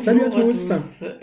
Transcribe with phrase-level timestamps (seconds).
[0.00, 0.72] Salut à tous.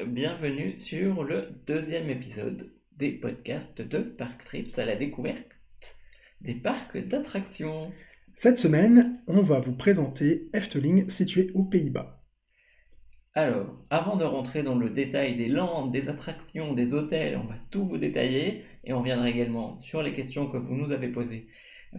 [0.05, 5.97] Bienvenue sur le deuxième épisode des podcasts de Park Trips à la découverte
[6.41, 7.91] des parcs d'attractions.
[8.35, 12.23] Cette semaine, on va vous présenter Efteling situé aux Pays-Bas.
[13.33, 17.57] Alors, avant de rentrer dans le détail des landes, des attractions, des hôtels, on va
[17.71, 21.47] tout vous détailler et on reviendra également sur les questions que vous nous avez posées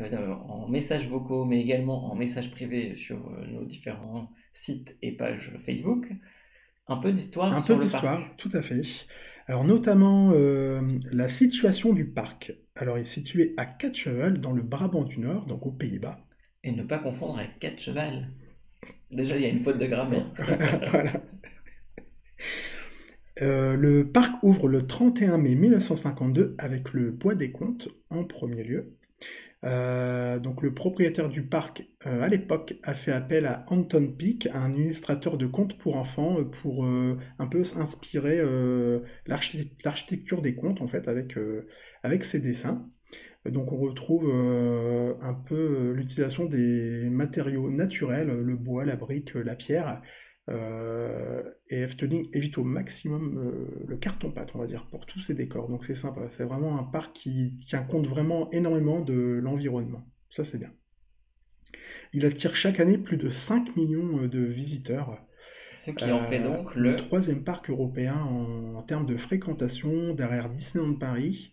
[0.00, 5.10] euh, en messages vocaux, mais également en messages privés sur euh, nos différents sites et
[5.10, 6.08] pages Facebook.
[6.88, 7.54] Un peu d'histoire.
[7.54, 8.80] Un peu d'histoire, tout à fait.
[9.46, 10.80] Alors notamment euh,
[11.12, 12.54] la situation du parc.
[12.76, 16.18] Alors il est situé à Quatre-Cheval dans le Brabant du Nord, donc aux Pays-Bas.
[16.64, 18.30] Et ne pas confondre avec Quatre-Cheval.
[19.10, 20.26] Déjà il y a une faute de grammaire.
[20.90, 21.22] voilà.
[23.40, 28.97] le parc ouvre le 31 mai 1952 avec le Bois des Comptes en premier lieu.
[29.64, 34.48] Euh, donc le propriétaire du parc euh, à l'époque a fait appel à Anton Peake,
[34.52, 38.40] un illustrateur de contes pour enfants, euh, pour un peu s'inspirer
[39.26, 41.34] l'architecture des contes en fait avec,
[42.02, 42.88] avec ses dessins.
[43.46, 50.02] Donc on retrouve un peu l'utilisation des matériaux naturels, le bois, la brique, la pierre,
[51.70, 55.68] et Efteling évite au maximum euh, le carton-pâte, on va dire, pour tous ces décors.
[55.68, 56.28] Donc c'est sympa.
[56.28, 60.06] C'est vraiment un parc qui tient compte vraiment énormément de l'environnement.
[60.30, 60.72] Ça, c'est bien.
[62.12, 65.22] Il attire chaque année plus de 5 millions euh, de visiteurs.
[65.72, 66.96] Ce qui en fait donc le...
[66.96, 71.52] troisième parc européen en, termes de fréquentation derrière Disneyland Paris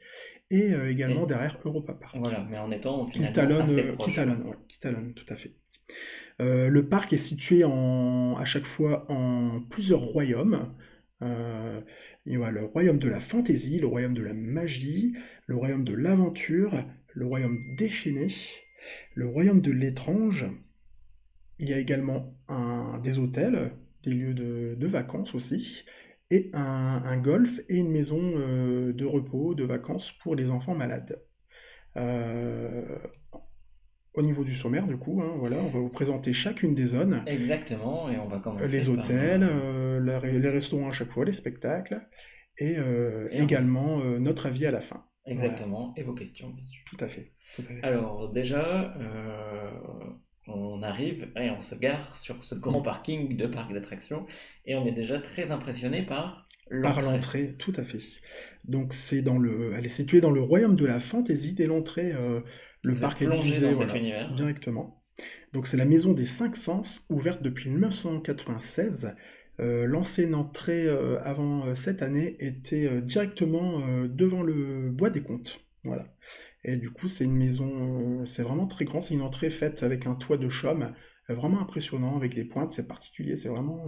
[0.49, 2.15] et également derrière Europa Park.
[2.17, 4.15] Voilà, mais en étant finalement assez proche.
[4.15, 5.53] Tout à fait.
[6.41, 10.73] Euh, le parc est situé en, à chaque fois en plusieurs royaumes.
[11.21, 11.81] Euh,
[12.25, 15.15] il y a le royaume de la fantaisie, le royaume de la magie,
[15.47, 18.27] le royaume de l'aventure, le royaume déchaîné,
[19.13, 20.45] le royaume de l'étrange.
[21.57, 22.37] Il y a également
[23.01, 23.71] des hôtels,
[24.03, 25.85] des lieux de, vacances aussi,
[26.31, 31.17] et un, golf et une maison euh, de repos, de vacances pour les enfants malades
[34.15, 37.21] au niveau du sommaire, du coup, hein, voilà, on va vous présenter chacune des zones.
[37.25, 38.67] Exactement, et on va commencer.
[38.67, 42.01] Les hôtels, euh, les restaurants à chaque fois, les spectacles,
[42.57, 45.05] et, euh, également euh, notre avis à la fin.
[45.25, 46.83] Exactement, et vos questions, bien sûr.
[46.85, 47.33] Tout à fait.
[47.81, 48.93] Alors, déjà,
[50.47, 54.25] on arrive et on se gare sur ce grand parking de parc d'attractions,
[54.65, 56.45] et on est déjà très impressionné par
[56.81, 57.99] par l'entrée, tout à fait.
[58.67, 62.11] Donc c'est dans le, elle est située dans le royaume de la fantaisie dès l'entrée.
[62.13, 62.41] Euh,
[62.85, 63.71] le parc est divisé
[64.35, 65.03] directement.
[65.53, 69.15] Donc c'est la maison des cinq sens, ouverte depuis 1996.
[69.61, 75.61] Euh, L'ancienne entrée euh, avant cette année était directement devant le bois des comptes.
[75.83, 76.05] Voilà.
[76.63, 79.01] Et du coup, c'est une maison, c'est vraiment très grand.
[79.01, 80.93] C'est une entrée faite avec un toit de chaume,
[81.29, 82.71] vraiment impressionnant, avec des pointes.
[82.71, 83.37] C'est particulier.
[83.37, 83.85] C'est vraiment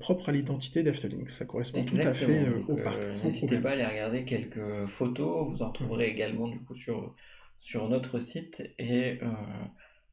[0.00, 1.28] propre à l'identité d'Efteling.
[1.28, 2.98] Ça correspond tout à fait euh, au parc.
[2.98, 5.48] Euh, n'hésitez pas à aller regarder quelques photos.
[5.50, 7.14] Vous en retrouverez également du coup sur,
[7.60, 9.26] sur notre site et euh,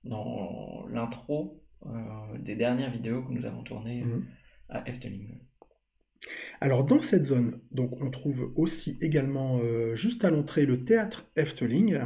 [0.03, 1.63] dans l'intro
[2.39, 4.25] des dernières vidéos que nous avons tournées mhm.
[4.69, 5.39] à Efteling.
[6.59, 9.61] Alors dans cette zone, donc on trouve aussi également
[9.93, 11.99] juste à l'entrée le théâtre Efteling.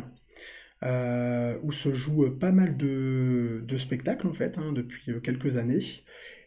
[0.84, 6.03] où se jouent pas mal de, de spectacles en fait hein, depuis quelques années.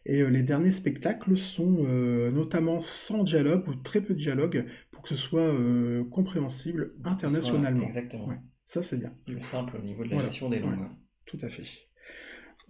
[0.07, 4.67] Et euh, les derniers spectacles sont euh, notamment sans dialogue ou très peu de dialogue
[4.91, 7.87] pour que ce soit euh, compréhensible internationalement.
[7.87, 8.29] exactement.
[8.65, 9.13] Ça, c'est bien.
[9.27, 10.89] Plus simple au niveau de la gestion des langues.
[11.27, 11.65] tout à fait.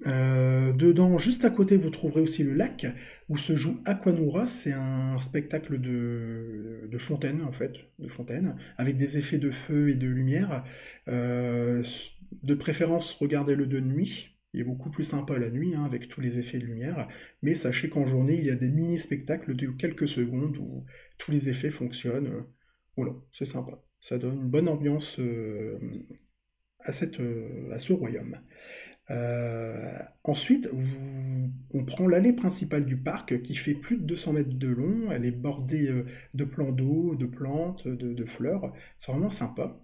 [0.05, 2.87] dedans, juste à côté, vous trouverez aussi le lac
[3.29, 4.47] où se joue Aquanura.
[4.47, 9.91] C'est un spectacle de, de, fontaine, en fait, de fontaine, avec des effets de feu
[9.91, 10.65] et de lumière.
[11.07, 16.21] de préférence, regardez-le de nuit, il est beaucoup plus sympa la nuit, hein, avec tous
[16.21, 17.09] les effets de lumière,
[17.43, 20.85] mais sachez qu'en journée, il y a des mini-spectacles de quelques secondes où
[21.19, 22.45] tous les effets fonctionnent.
[22.97, 23.83] Voilà, c'est sympa.
[24.05, 25.79] Ça donne une bonne ambiance euh,
[26.81, 28.39] à, cette, euh, à ce royaume.
[29.11, 30.69] Euh, ensuite,
[31.73, 35.11] on prend l'allée principale du parc qui fait plus de 200 mètres de long.
[35.11, 36.05] Elle est bordée
[36.35, 38.75] de plans d'eau, de plantes, de fleurs.
[38.99, 39.81] C'est vraiment sympa.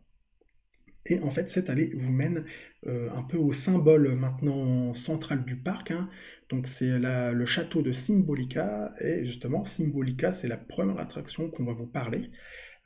[1.06, 2.44] Et en fait, cette allée vous mène
[2.87, 5.93] un peu au symbole maintenant central du parc.
[5.93, 6.11] Hein.
[6.50, 8.93] Donc c'est le château de Symbolica.
[9.00, 12.20] Et justement, Symbolica, c'est la première attraction qu'on va vous parler.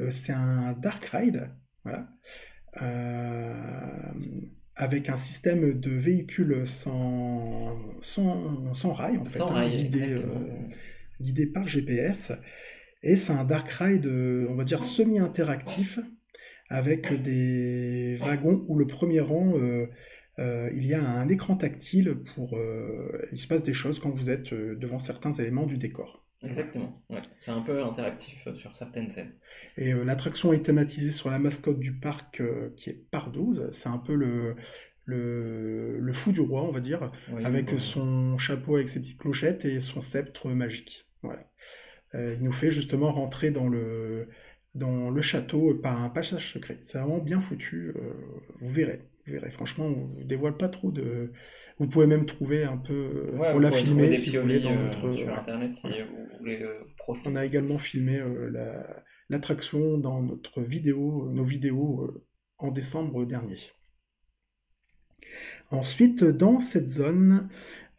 [0.01, 1.51] Euh, c'est un dark ride,
[1.85, 2.09] voilà,
[2.83, 3.55] euh,
[4.75, 10.17] avec un système de véhicules sans, sans, sans rail, en fait, hein, guidé,
[11.21, 12.33] guidé, par GPS.
[13.03, 16.01] Et c'est un dark ride, on va dire, semi-interactif
[16.69, 19.87] avec des wagons où le premier rang, euh,
[20.39, 22.57] euh, il y a un écran tactile pour...
[22.57, 26.24] Euh, il se passe des choses quand vous êtes devant certains éléments du décor.
[26.45, 27.23] Exactement, ouais.
[27.39, 29.33] C'est un peu interactif euh, sur certaines scènes.
[29.77, 33.69] Et euh, l'attraction est thématisée sur la mascotte du parc euh, qui est Pardouze.
[33.73, 34.57] C'est un peu le,
[35.05, 39.19] le, le fou du roi, on va dire, Oui, avec son chapeau avec ses petites
[39.19, 41.07] clochettes et son sceptre magique.
[41.23, 41.51] Voilà.
[42.15, 44.29] Euh, il nous fait justement rentrer dans le,
[44.75, 46.79] dans le château par un passage secret.
[46.83, 47.95] C'est vraiment bien foutu.
[48.61, 49.09] vous verrez.
[49.27, 49.51] Vous verrez.
[49.51, 51.33] Franchement, on vous dévoile pas trop de.
[51.79, 53.25] Vous pouvez même trouver un peu.
[53.35, 55.13] Ouais, on l'a filmé si vous voulez dans euh, notre.
[55.13, 55.33] sur.
[55.33, 57.29] Internet si vous voulez euh, projeter.
[57.31, 62.27] On a également filmé euh, la- l'attraction dans notre vidéo, nos vidéos euh,
[62.59, 63.57] en décembre dernier.
[65.71, 67.49] Ensuite, dans cette zone,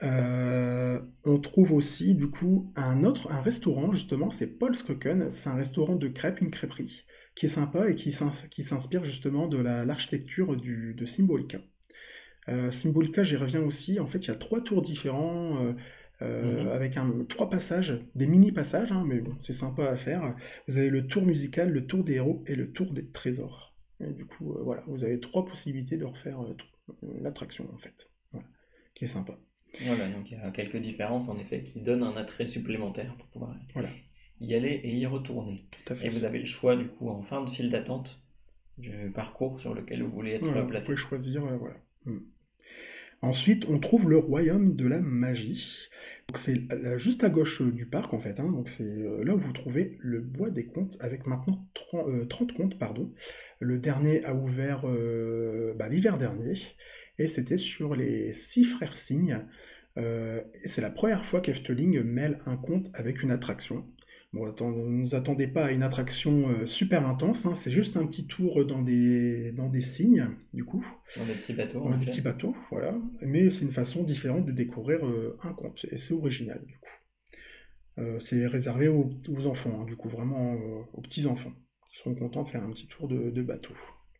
[0.04, 5.32] euh, on trouve aussi du coup un autre, un restaurant justement, c'est Paul's Koken.
[5.32, 7.06] C'est un restaurant de crêpes, une crêperie,
[7.36, 11.60] qui est sympa et qui s'ins- qui s'inspire justement de la- l'architecture de Symbolica.
[12.50, 14.00] Euh, Symbolica, j'y reviens aussi.
[14.00, 15.74] En fait, il y a trois tours différents, euh,
[16.22, 16.68] euh, Mhm.
[16.70, 20.36] avec un, trois passages, des mini-passages, hein, mais bon, c'est sympa à faire.
[20.68, 23.76] Vous avez le tour musical, le tour des héros et le tour des trésors.
[24.00, 26.56] Et du coup, euh, voilà, vous avez trois possibilités de refaire euh,
[27.22, 28.10] l'attraction, en fait.
[28.32, 28.48] Voilà,
[28.94, 29.38] qui est sympa.
[29.84, 33.28] Voilà, donc il y a quelques différences en effet qui donnent un attrait supplémentaire pour
[33.28, 33.90] pouvoir Voilà,
[34.40, 35.66] y aller et y retourner.
[35.86, 38.22] tout à Et vous avez le choix du coup en fin de file d'attente
[38.78, 40.86] du parcours sur lequel vous voulez être Voilà, vous placé.
[40.88, 41.76] pouvez choisir, euh, voilà.
[42.06, 42.20] Hmm.
[43.22, 45.88] Ensuite, on trouve le royaume de la magie.
[46.28, 46.62] Donc c'est
[46.98, 48.40] juste à gauche euh, du parc en fait.
[48.40, 48.52] hein.
[48.52, 52.26] Donc c'est euh, là où vous trouvez le bois des contes avec maintenant 30, euh,
[52.26, 53.12] 30 contes pardon.
[53.60, 56.54] Le dernier a ouvert euh, bah, l'hiver dernier
[57.18, 59.46] et c'était sur les six frères cygnes.
[59.98, 63.86] Euh, et c'est la première fois qu'Efteling mêle un conte avec une attraction.
[64.34, 67.56] Bon, attends, ne vous attendez pas à une attraction euh, super intense, hein.
[67.56, 70.86] C'est juste un petit tour dans des, dans des cygnes, du coup.
[71.16, 72.98] Dans des petits bateaux en a des petits bateaux, voilà.
[73.22, 75.86] Mais c'est une façon différente de découvrir euh, un conte.
[75.90, 76.90] Et c'est original, du coup.
[78.20, 80.58] C'est réservé aux, aux enfants, hein, du coup, vraiment
[80.92, 81.54] aux petits-enfants,
[81.90, 83.74] qui seront contents de faire un petit tour de, de bateau.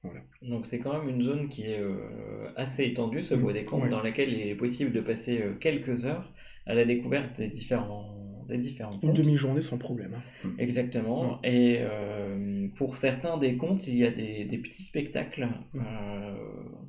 [0.06, 0.22] Voilà.
[0.42, 3.84] Donc c'est quand même une zone qui est euh, assez étendue, ce bois des contes,
[3.84, 3.90] ouais.
[3.90, 6.32] dans laquelle il est possible de passer euh, quelques heures
[6.66, 10.14] à la découverte des différents, des différents Une demi-journée sans problème.
[10.16, 10.48] hein.
[10.48, 10.60] Mm.
[10.60, 11.40] Exactement.
[11.44, 15.48] Et euh, pour certains des contes, il y a des, des petits spectacles.
[15.74, 15.82] Mm.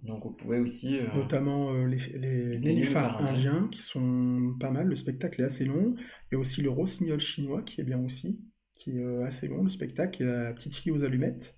[0.05, 0.99] Donc vous pouvez aussi...
[1.15, 3.69] Notamment les, les, Les nénuphars indiens.
[3.73, 4.87] qui sont pas mal.
[4.87, 5.95] Le spectacle est assez long.
[6.31, 8.41] Il y a aussi le rossignol chinois, qui est bien aussi,
[8.75, 10.23] qui est assez long, le spectacle.
[10.23, 11.56] Et la petite fille aux allumettes.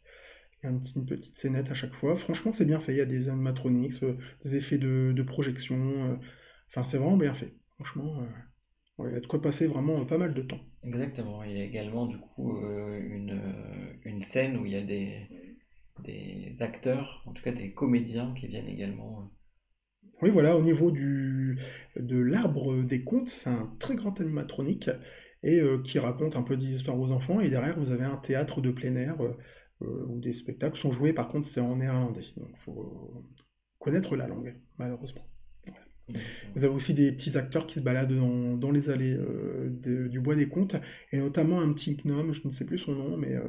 [0.62, 2.14] Il y a un petit- une petite scénette à chaque fois.
[2.16, 2.92] Franchement, c'est bien fait.
[2.92, 5.76] Il y a des animatronics, euh, des effets de, de projection.
[6.12, 6.16] euh,
[6.68, 7.54] Enfin, c'est vraiment bien fait.
[7.76, 8.22] Franchement,
[9.00, 10.60] euh, il y a de quoi passer vraiment pas mal de temps.
[10.82, 11.44] Exactement.
[11.44, 13.40] Il y a également du coup une,
[14.04, 15.28] une scène où il y a des,
[16.04, 19.30] des acteurs, en tout cas des comédiens qui viennent également.
[20.22, 21.58] Oui, voilà, au niveau du,
[21.96, 24.90] de l'arbre des contes, c'est un très grand animatronique
[25.44, 27.40] et euh, qui raconte un peu des histoires aux enfants.
[27.40, 29.16] Et derrière, vous avez un théâtre de plein air
[29.82, 31.12] euh, euh, où des spectacles sont joués.
[31.12, 32.22] Par contre, c'est en néerlandais.
[32.36, 33.24] Donc, il faut
[33.78, 35.24] connaître la langue, malheureusement.
[36.54, 40.08] Vous avez aussi des petits acteurs qui se baladent dans, dans les allées euh, de-
[40.08, 40.76] du bois des contes,
[41.12, 43.42] et notamment un petit gnome, je ne sais plus son nom, mais euh,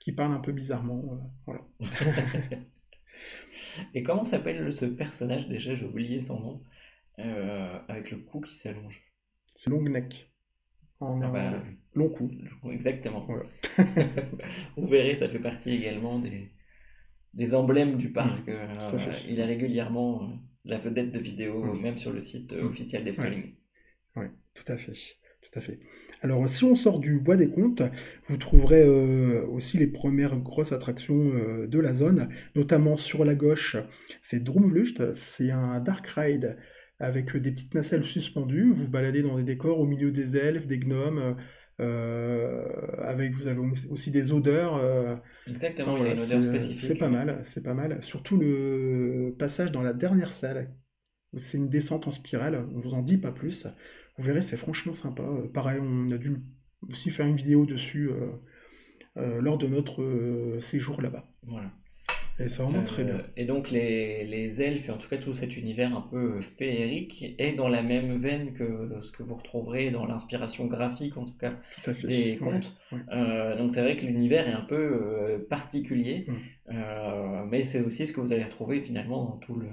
[0.00, 1.02] qui parle un peu bizarrement.
[1.12, 1.16] euh,
[1.46, 1.60] voilà.
[3.94, 5.74] Et comment s'appelle ce personnage déjà?
[5.74, 6.62] J'ai oublié son nom.
[7.20, 9.02] euh, avec le cou qui s'allonge?
[9.54, 10.29] C'est long neck
[11.00, 11.62] en Ah bah.
[11.94, 12.30] Long cou.
[12.70, 13.26] exactement.
[13.26, 13.42] Voilà.
[14.76, 16.52] Vous verrez, ça fait partie également des,
[17.34, 18.46] des emblèmes du parc.
[18.46, 20.26] Mm, euh, il est régulièrement euh,
[20.64, 21.80] la vedette de vidéos, Mm.
[21.82, 22.66] même sur le site euh, Mm.
[22.66, 23.54] officiel d'Efteling.
[24.16, 24.92] Oui, tout à fait.
[24.92, 25.80] Tout à fait.
[26.22, 27.82] Alors, si on sort du bois des contes,
[28.28, 28.86] vous trouverez
[29.48, 31.32] aussi les premières grosses attractions
[31.66, 33.76] de la zone, notamment sur la gauche,
[34.22, 36.56] c'est Droomvlucht, c'est un dark ride
[37.00, 38.72] avec des petites nacelles suspendues.
[38.72, 41.36] Vous baladez dans des décors au milieu des elfes, des gnomes,
[41.80, 42.64] euh,
[42.98, 44.76] avec vous avez aussi des odeurs.
[44.76, 45.16] euh,
[45.46, 46.80] Exactement, il y a une odeur c'est spécifique.
[46.80, 48.02] c'est pas mal, c'est pas mal.
[48.02, 50.74] Surtout le passage dans la dernière salle.
[51.36, 53.66] C'est une descente en spirale, on vous en dit pas plus.
[54.18, 55.22] Vous verrez, c'est franchement sympa.
[55.22, 56.36] Euh, Pareil, on a dû
[56.88, 58.32] aussi faire une vidéo dessus euh,
[59.18, 61.28] euh, lors de notre euh, séjour là-bas.
[61.42, 61.70] Voilà.
[62.40, 63.22] Et c'est vraiment très Euh, bien.
[63.36, 66.40] et donc les, les elfes, et en tout cas tout cet univers un peu euh,
[66.40, 71.24] féerique, est dans la même veine que ce que vous retrouverez dans l'inspiration graphique, en
[71.26, 72.06] tout cas, Tout à fait.
[72.06, 72.74] des contes.
[73.12, 76.26] Euh, donc c'est vrai que l'univers est un peu euh, particulier,
[76.72, 79.66] euh, mais c'est aussi ce que vous allez retrouver finalement dans tout le,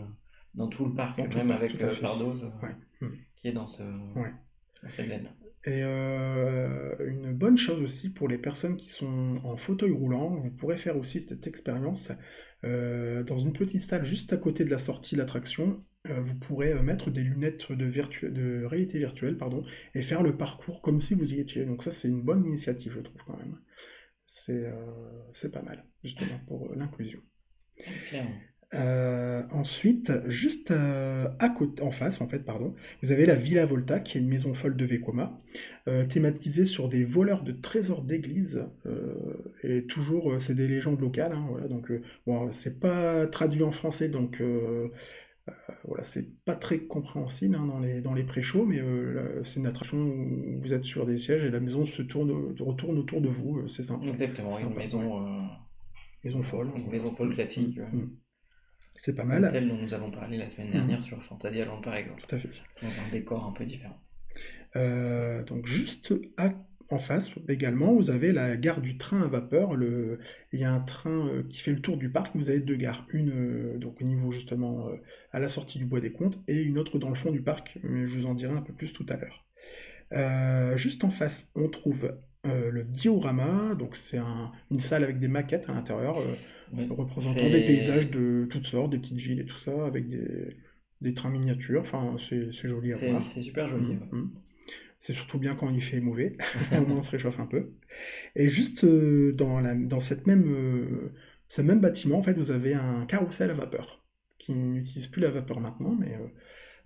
[0.55, 2.75] dans tout le parc, Dans tout le même parc, avec euh, euh, Ouais.
[3.01, 3.07] Mm.
[3.35, 5.29] qui est dans, ce, dans cette veine.
[5.67, 10.49] Et euh, une bonne chose aussi pour les personnes qui sont en fauteuil roulant, vous
[10.49, 12.09] pourrez faire aussi cette expérience
[12.63, 15.81] euh, dans une petite salle juste à côté de la sortie de l'attraction.
[16.09, 19.37] euh, vous pourrez euh, mettre des lunettes de, réalité virtuelle
[19.93, 21.65] et faire le parcours comme si vous y étiez.
[21.65, 23.59] Donc ça, c'est une bonne initiative, je trouve quand même.
[24.25, 27.19] C'est pas mal, justement, pour l'inclusion.
[28.73, 33.65] Euh, ensuite, juste euh, à côté, en face, en fait, pardon, vous avez la Villa
[33.65, 35.39] Volta, qui est une maison folle de Vekoma,
[35.87, 38.65] euh, thématisée sur des voleurs de trésors d'église,
[39.63, 41.91] et toujours, c'est des légendes locales, hein, voilà, donc,
[42.25, 44.41] bon, c'est pas traduit en français, donc,
[45.85, 48.81] voilà, c'est pas très compréhensible hein, dans les, dans les pré-shows, mais
[49.45, 52.97] c'est une attraction où vous êtes sur des sièges et la maison se tourne, retourne
[52.97, 54.05] autour de vous, c'est sympa.
[54.07, 55.47] Exactement, une Sympa, maison,
[56.23, 56.71] Maison folle.
[56.75, 58.09] une maison folle classique, euh, Mm.
[58.97, 61.95] C'est pas comme mal, celle dont nous avons parlé la semaine dernière sur Fantasyland par
[61.95, 62.49] exemple, tout à fait.
[62.81, 63.97] dans un décor un peu différent.
[64.75, 66.53] Euh, donc juste à-
[66.89, 69.75] en face également, vous avez la gare du train à vapeur.
[69.75, 70.19] Le,
[70.53, 72.33] il y a un train euh, qui fait le tour du parc.
[72.35, 74.87] Vous avez deux gares, une euh, donc au niveau justement
[75.31, 77.77] à la sortie du Bois des Comptes et une autre dans le fond du parc.
[77.83, 79.45] Mais je vous en dirai un peu plus tout à l'heure.
[80.13, 83.75] Euh, juste en face, on trouve euh, le diorama.
[83.75, 86.35] Donc c'est un- une salle avec des maquettes à l'intérieur euh,
[86.73, 86.87] Oui.
[86.89, 90.57] représentant des paysages de toutes sortes, des petites villes et tout ça, avec des,
[91.01, 91.81] des trains miniatures.
[91.81, 93.25] Enfin, c'est joli à voir.
[93.25, 93.85] c'est super joli.
[93.85, 94.07] Mm, ouais.
[94.11, 94.31] mm.
[94.99, 96.37] C'est surtout bien quand il fait mauvais,
[96.71, 97.73] au moins on se réchauffe un peu.
[98.35, 101.13] Et juste euh, dans, la, dans cette même, euh,
[101.47, 104.03] ce même bâtiment, en fait, vous avez un carrousel à vapeur,
[104.37, 106.27] qui n'utilise plus la vapeur maintenant, mais euh,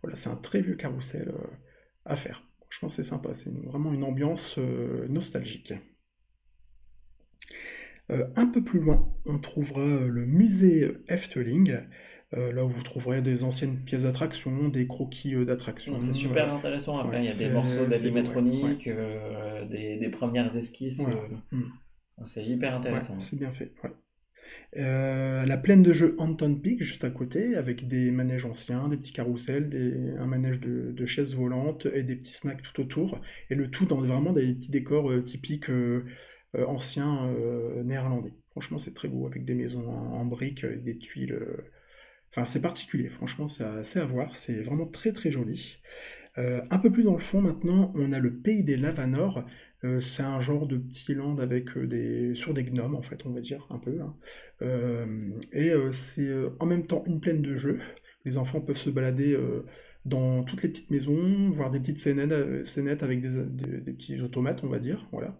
[0.01, 1.33] voilà, c'est un très vieux carrousel
[2.05, 2.43] à faire.
[2.69, 4.57] Je pense que c'est sympa, c'est vraiment une ambiance
[5.09, 5.73] nostalgique.
[8.09, 11.77] Euh, un peu plus loin, on trouvera euh, le musée Efteling,
[12.33, 15.97] euh, là où vous trouverez des anciennes pièces d'attraction, des croquis euh, d'attraction.
[16.01, 16.97] C'est super intéressant.
[16.97, 18.89] Après, ouais, il y a des morceaux ouais, d'animatronique,
[19.69, 21.01] des, des premières esquisses.
[21.51, 21.63] Mm.
[22.25, 23.19] c'est hyper intéressant.
[23.19, 23.71] c'est bien fait.
[24.73, 29.13] la plaine de jeu Anton Peak, juste à côté, avec des manèges anciens, des petits
[29.13, 33.21] carousels, des- un manège de, de chaises volantes et des petits snacks tout autour.
[33.49, 35.69] Et le tout dans vraiment des petits décors typiques
[36.55, 38.33] euh, euh, anciens euh, néerlandais.
[38.51, 41.33] Franchement, c'est très beau, avec des maisons en, briques, avec des tuiles.
[41.33, 41.57] euh,
[42.31, 44.35] Enfin, c'est particulier, franchement, c'est c'est à voir.
[44.35, 45.77] C'est vraiment très très joli.
[46.37, 49.43] Euh, un peu plus dans le fond maintenant, on a le pays des Lavanor.
[49.83, 53.25] Euh, c'est un genre de petit land avec euh, des sur des gnomes en fait,
[53.25, 53.99] on va dire un peu.
[54.01, 54.15] hein.
[54.61, 57.79] Euh, et euh, c'est euh, en même temps une plaine de jeux.
[58.25, 59.65] Les enfants peuvent se balader euh,
[60.05, 62.63] dans toutes les petites maisons, voir des petites scénettes, euh,
[63.01, 65.07] avec des, des- des petits automates, on va dire.
[65.11, 65.37] Voilà.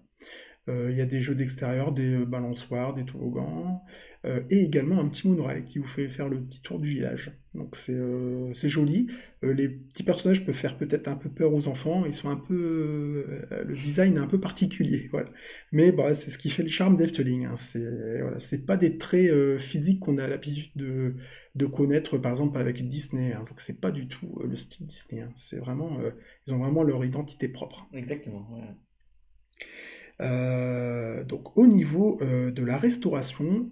[0.70, 3.82] Euh, Il y a des jeux d'extérieur, des euh, balançoires, des toboggans,
[4.25, 7.32] euh, et également un petit monorail qui vous fait faire le petit tour du village.
[7.56, 9.08] Donc c'est joli.
[9.41, 13.25] Les petits personnages peuvent faire peut-être un peu peur aux enfants, ils sont un peu...
[13.50, 15.30] le design est un peu particulier, voilà.
[15.72, 17.46] Mais bah, c'est ce qui fait le charme d'Efteling.
[17.46, 17.56] Hein.
[17.56, 18.38] C'est voilà,
[18.68, 21.15] pas des traits physiques qu'on a l'habitude de,
[21.56, 23.34] de connaître, par exemple, avec Disney.
[23.34, 23.44] hein.
[23.50, 25.22] Donc c'est pas du tout le style Disney.
[25.24, 25.34] hein.
[25.36, 25.98] C'est vraiment...
[26.48, 27.88] ils ont vraiment leur identité propre.
[27.94, 28.48] Exactement.
[30.21, 33.69] Euh, donc au niveau euh, de la restauration,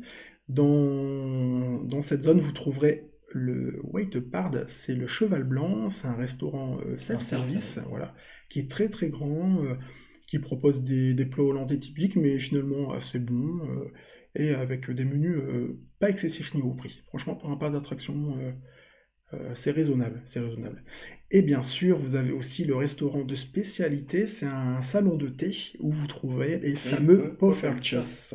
[0.48, 6.16] dans, dans cette zone, vous trouverez le White Pard, c'est le Cheval Blanc, c'est un
[6.16, 7.90] restaurant euh, self-service, self-service.
[7.90, 8.16] voilà,
[8.50, 9.76] qui est très très grand, euh,
[10.28, 13.92] qui propose des, des plats hollandais typiques, mais finalement assez bons, euh,
[14.36, 15.40] et avec des menus
[16.00, 17.02] pas excessifs niveau prix.
[17.06, 18.38] Franchement, pour un parc d'attraction,
[19.34, 20.84] euh, c'est raisonnable, c'est raisonnable.
[21.32, 25.52] Et bien sûr, vous avez aussi le restaurant de spécialité, c'est un salon de thé
[25.80, 28.34] où vous trouverez les fameux poffertjes.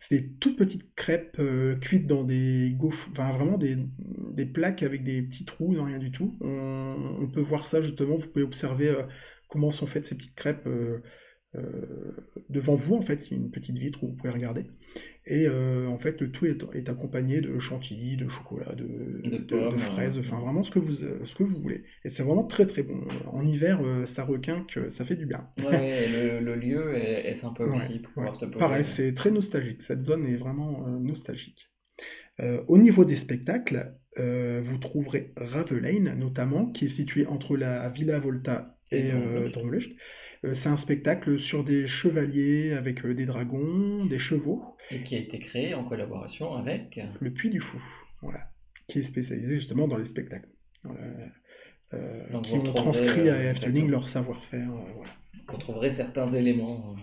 [0.00, 3.76] C'est des toutes petites crêpes euh, cuites dans des gaufres, enfin vraiment des,
[4.32, 6.36] des plaques avec des petits trous, non rien du tout.
[6.40, 9.02] On, on peut voir ça justement, vous pouvez observer euh,
[9.48, 10.66] comment sont faites ces petites crêpes
[12.48, 14.66] devant vous, en fait, il y a une petite vitre où vous pouvez regarder.
[15.26, 18.84] Et euh, en fait, le tout est, est accompagné de chantilly, de chocolat, de,
[19.24, 21.60] De de- de pommes, fraises, euh, enfin vraiment ce que vous, euh, ce que vous
[21.60, 21.84] voulez.
[22.04, 23.00] Et c'est vraiment très très bon.
[23.26, 25.48] En hiver, euh, ça requinque, ça fait du bien.
[25.58, 28.34] Ouais, le, le lieu est, est sympa Ouais, aussi pour ouais.
[28.34, 28.58] se poser.
[28.58, 29.82] Pareil, c'est très nostalgique.
[29.82, 31.70] Cette zone est vraiment euh, nostalgique.
[32.40, 37.88] Euh, au niveau des spectacles, euh, vous trouverez Ravelane notamment, qui est situé entre la
[37.90, 39.44] Villa Volta Et et euh.
[39.46, 39.50] Euh,
[40.54, 45.18] c'est un spectacle sur des chevaliers avec euh, des dragons, des chevaux, Et qui a
[45.18, 47.00] été créé en collaboration avec.
[47.20, 47.80] le Puy du Fou,
[48.22, 48.50] voilà,
[48.88, 50.48] qui est spécialisé justement dans les spectacles.
[50.84, 51.00] Voilà,
[51.94, 54.70] euh, qui ont transcrit à euh, Efteling leur savoir-faire.
[54.70, 55.10] euh, voilà.
[55.48, 57.00] Vous trouverez certains éléments euh,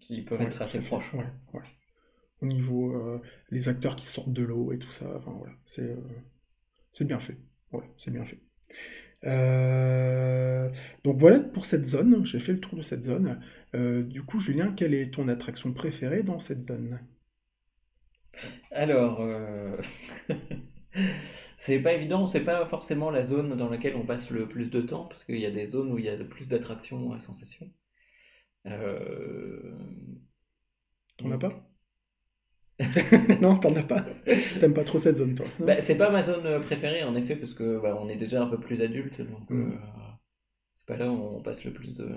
[0.00, 1.12] qui peuvent Ouais, être assez proches.
[1.14, 1.62] ouais, ouais.
[2.42, 5.90] Au niveau euh, les acteurs qui sortent de l'eau et tout ça, enfin voilà, c'est
[5.90, 5.96] euh,
[7.04, 7.36] bien fait.
[7.96, 8.40] C'est bien fait.
[9.24, 10.70] Euh,
[11.04, 13.40] donc voilà pour cette zone, j'ai fait le tour de cette zone.
[13.74, 17.00] Euh, du coup, Julien, quelle est ton attraction préférée dans cette zone?
[18.70, 19.76] Alors, euh,
[21.56, 24.80] C'est pas évident, c'est pas forcément la zone dans laquelle on passe le plus de
[24.80, 27.20] temps, parce qu'il y a des zones où il y a le plus d'attractions à
[27.20, 27.70] sensations.
[28.66, 29.76] Euh,
[31.18, 31.52] T'en as pas?
[33.40, 34.04] Non, t'en as pas.
[34.60, 35.46] T'aimes pas trop cette zone, toi.
[35.60, 38.46] bah, c'est pas ma zone préférée, en effet, parce que bah, on est déjà un
[38.48, 39.72] peu plus adulte, donc Mm.
[39.72, 39.76] euh,
[40.74, 42.08] c'est pas là où on passe le plus de,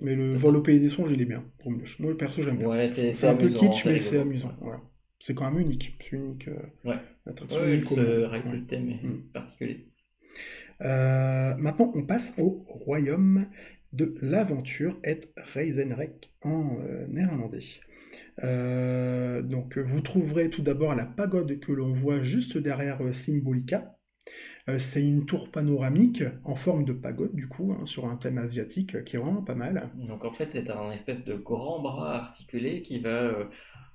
[0.00, 0.60] Mais le de vol temps.
[0.60, 1.44] au pays des songes, il est bien.
[1.58, 2.68] Pour moi, moi, perso, j'aime bien.
[2.68, 4.52] Ouais, c'est un peu kitsch, mais c'est amusant.
[4.60, 4.80] Voilà.
[5.18, 5.96] C'est quand même unique.
[6.00, 6.48] C'est unique.
[6.48, 6.96] euh, Ouais.
[7.66, 8.00] unique monde.
[8.30, 9.22] ride system est Mm.
[9.32, 9.88] particulier.
[10.82, 13.46] Euh, maintenant, on passe au royaume
[13.92, 15.20] de l'aventure et
[15.54, 17.60] Reizenrek en euh, néerlandais.
[18.44, 23.96] Euh, donc, vous trouverez tout d'abord la pagode que l'on voit juste derrière euh, Symbolica.
[24.68, 28.38] Euh, c'est une tour panoramique en forme de pagode, du coup, hein, sur un thème
[28.38, 29.90] asiatique qui est vraiment pas mal.
[29.94, 33.48] Donc en fait, c'est un espèce de grand bras articulé qui va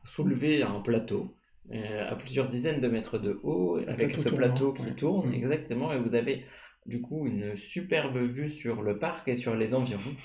[0.04, 1.38] soulever un plateau
[1.74, 4.96] à plusieurs dizaines de mètres de haut, Un avec plateau ce tournant, plateau qui ouais.
[4.96, 5.34] tourne Mm.
[5.34, 6.46] exactement, et vous avez
[6.86, 10.16] du coup une superbe vue sur le parc et sur les environs,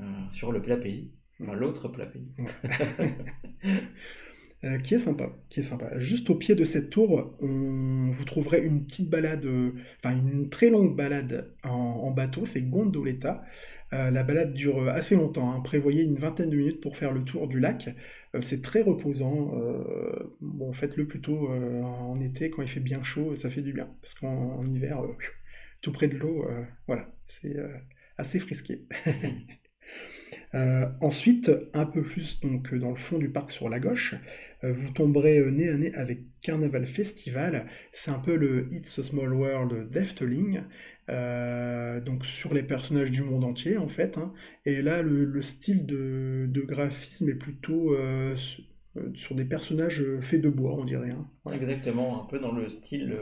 [0.00, 2.32] euh, sur le plat pays, enfin l'autre plat pays.
[4.64, 5.90] Euh, qui est sympa, qui est sympa.
[5.98, 10.48] Juste au pied de cette tour, on, vous trouverez une petite balade, euh, enfin une
[10.48, 13.44] très longue balade en, en bateau, c'est Gondoletta.
[13.92, 15.60] Euh, la balade dure assez longtemps, hein.
[15.60, 17.94] Prévoyez une vingtaine de minutes pour faire le tour du lac.
[18.40, 19.52] C'est très reposant.
[20.40, 23.88] bon, faites-le plutôt en été quand il fait bien chaud, ça fait du bien.
[24.02, 25.00] Parce qu'en en hiver,
[25.82, 26.44] tout près de l'eau,
[26.88, 27.56] voilà, c'est
[28.18, 28.86] assez frisqué.
[30.54, 34.14] Euh, ensuite, un peu plus donc euh, dans le fond du parc sur la gauche,
[34.62, 37.66] euh, vous tomberez nez à nez avec Carnaval Festival.
[37.92, 40.60] C'est un peu le It's a Small World d'Efteling,
[41.08, 44.16] donc sur les personnages du monde entier en fait.
[44.18, 44.32] hein.
[44.64, 47.94] Et là, le, le style de, graphisme est plutôt
[48.36, 48.62] su-
[49.14, 51.10] sur des personnages faits de bois, on dirait.
[51.10, 51.26] hein.
[51.52, 53.14] Exactement, un peu dans le style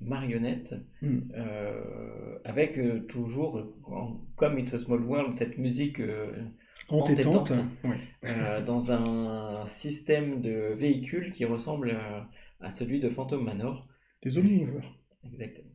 [0.00, 1.18] marionnette, Mm.
[1.36, 6.32] euh, avec euh, toujours, en- comme It's a Small World, cette musique euh,
[6.88, 7.52] Entêtante,
[8.66, 11.96] dans un système de véhicule qui ressemble
[12.60, 13.80] à, celui de Phantom Manor.
[14.22, 14.98] Des Omnimovers.
[15.24, 15.70] Exactement.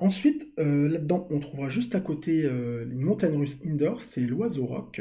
[0.00, 5.00] Ensuite, là-dedans, on trouvera juste à côté une montagne russe indoor, c'est l'Oiseau Rock.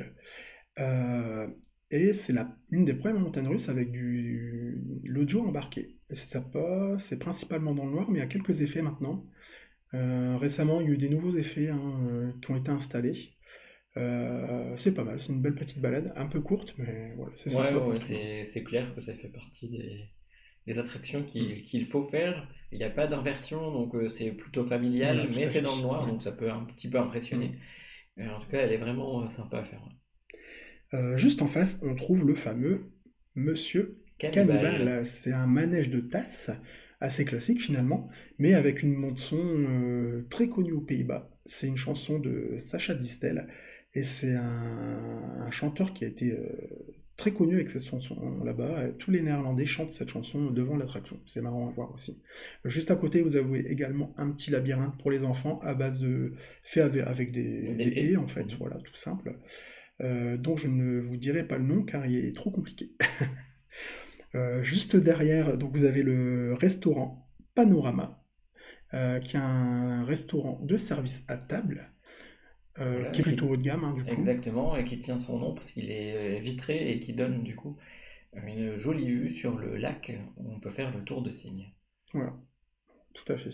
[1.90, 2.36] Et c'est
[2.70, 5.97] une des premières montagnes russes avec du l'audio embarqué.
[6.10, 9.26] C'est principalement dans le noir, mais il y a quelques effets maintenant.
[9.94, 13.34] Euh, récemment, il y a eu des nouveaux effets hein, euh, qui ont été installés.
[13.98, 17.54] Euh, c'est pas mal, c'est une belle petite balade, un peu courte, mais voilà, c'est
[17.56, 20.06] Ouais, c'est clair que ça fait partie des,
[20.68, 22.48] des attractions qu'il faut faire.
[22.72, 26.22] Il n'y a pas d'inversion, donc c'est plutôt familial, mais c'est dans le noir, donc
[26.22, 27.58] ça peut un petit peu impressionner.
[28.18, 28.30] Mm.
[28.30, 29.82] En tout cas, elle est vraiment sympa à faire.
[30.94, 32.92] Euh, juste en face, on trouve le fameux
[33.36, 34.62] Monsieur Cannibal.
[34.62, 36.52] Cannibal, c'est un manège de tasse,
[37.00, 41.30] assez classique finalement, mais avec une bande-son euh, très connue aux Pays-Bas.
[41.46, 43.48] C'est une chanson de Sacha Distel,
[43.94, 46.46] et c'est un, un chanteur qui a été euh,
[47.16, 48.90] très connu avec cette chanson là-bas.
[49.00, 51.20] Tous les Néerlandais chantent cette chanson devant l'attraction.
[51.26, 52.22] C'est marrant à voir aussi.
[52.66, 56.34] Juste à côté, vous avez également un petit labyrinthe pour les enfants à base de
[56.64, 58.18] fait avec, des, Des haies.
[58.18, 58.58] en fait, Mhm.
[58.60, 59.38] voilà, tout simple.
[60.02, 62.92] Euh, dont je ne vous dirai pas le nom car il est trop compliqué.
[64.36, 68.24] Euh, juste derrière, donc vous avez le restaurant Panorama,
[68.94, 71.92] euh, qui est un restaurant de service à table,
[72.80, 74.12] euh, Voilà, qui est qui- plutôt haut de gamme, hein, du coup.
[74.12, 77.78] Exactement, et qui tient son nom parce qu'il est vitré et qui donne du coup
[78.48, 81.74] une jolie vue sur le lac où on peut faire le tour de cygne.
[82.14, 82.34] Voilà,
[83.14, 83.52] tout à fait.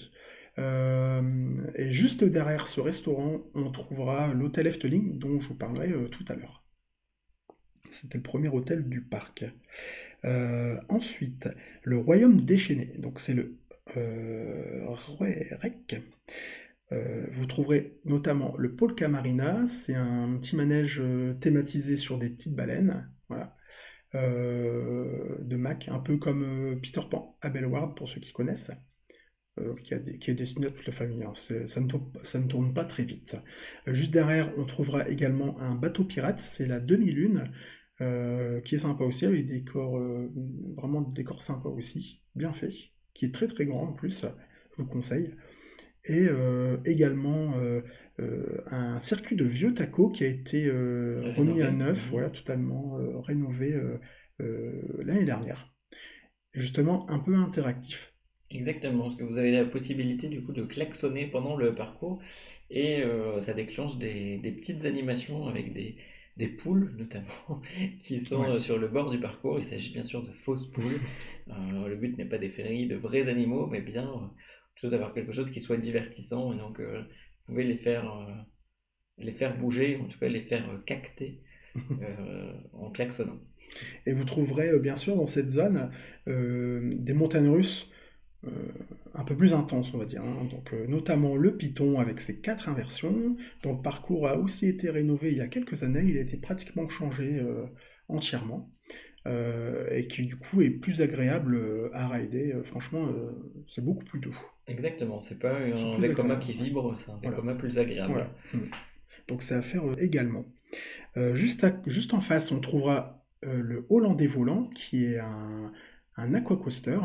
[0.60, 6.08] Euh, et juste derrière ce restaurant, on trouvera l'hôtel Efteling, dont je vous parlerai euh,
[6.10, 6.63] tout à l'heure.
[7.94, 9.46] C'était le premier hôtel du parc.
[10.26, 11.50] Euh, ensuite,
[11.84, 12.94] le royaume déchaîné.
[12.98, 13.58] Donc c'est le
[13.98, 14.86] euh.
[16.92, 19.66] Euh, vous trouverez notamment le Polka Marina.
[19.66, 23.10] C'est un petit manège euh, thématisé sur des petites baleines.
[23.30, 23.56] Voilà.
[24.14, 28.72] De Mac, un peu comme Peter Pan à Bellward pour ceux qui connaissent.
[29.84, 31.24] Qui, est destiné à toute la famille.
[31.24, 31.34] hein.
[31.34, 33.38] Ça ne, tourne, pas très vite.
[33.88, 37.52] Juste derrière, on trouvera également un bateau pirate, c'est la demi-lune,
[38.02, 40.32] euh, qui est sympa aussi, avec des décors, euh,
[40.78, 42.72] vraiment des décors sympas aussi, bien fait,
[43.14, 44.26] qui est très très grand en plus,
[44.78, 45.36] je vous conseille.
[46.06, 47.56] Et euh, également
[48.72, 52.12] un circuit de vieux tacos qui a été remis à neuf, Mhm.
[52.12, 53.76] voilà, totalement rénové
[54.40, 55.74] l'année dernière.
[56.56, 58.14] Et justement, un peu interactif.
[58.52, 62.22] Exactement, parce que vous avez la possibilité du coup de klaxonner pendant le parcours
[62.70, 65.98] et euh, ça déclenche des, des petites animations avec des,
[66.38, 67.62] des poules notamment
[68.00, 69.60] qui sont sur le bord du parcours.
[69.60, 71.00] Il s'agit bien sûr de fausses poules.
[71.48, 74.32] le but n'est pas d'efférer de vrais animaux, mais bien
[74.74, 76.54] plutôt d'avoir quelque chose qui soit divertissant.
[76.54, 77.06] Et donc, vous
[77.46, 78.12] pouvez les faire,
[79.18, 81.44] les faire bouger, en tout cas les faire cacter
[82.74, 83.40] en klaxonnant.
[84.06, 85.92] Et vous trouverez bien sûr dans cette zone
[86.26, 87.93] des montagnes russes euh,
[89.16, 90.24] un peu plus intense, on va dire.
[90.24, 90.48] Hein.
[90.52, 94.90] Donc, euh, notamment le Python avec ses quatre inversions, dont le parcours a aussi été
[94.90, 96.04] rénové il y a quelques années.
[96.06, 97.66] Il a été pratiquement changé euh,
[98.08, 98.70] entièrement.
[99.26, 102.54] et qui du coup est plus agréable à rider.
[102.64, 103.08] franchement,
[103.70, 104.38] c'est beaucoup plus doux.
[104.68, 108.28] Exactement, c'est pas un Vekoma qui vibre, c'est un Vekoma plus agréable.
[108.54, 108.58] Mm.
[109.30, 110.44] Donc c'est à faire également.
[111.16, 115.72] juste, juste en face, on trouvera le Hollandais volant, qui est un,
[116.18, 117.00] un aquacoaster.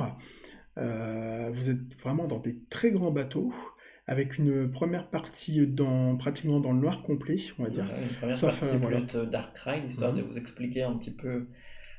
[0.78, 3.52] Euh, vous êtes vraiment dans des très grands bateaux
[4.06, 7.84] avec une première partie dans, pratiquement dans le noir complet, on va dire.
[8.00, 10.28] une première partie euh, Dark Ride, histoire de mhm.
[10.28, 11.48] vous expliquer un petit peu,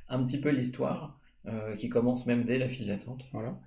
[0.07, 3.25] un petit peu l'histoire, euh, qui commence même dès la file d'attente.
[3.31, 3.59] Voilà.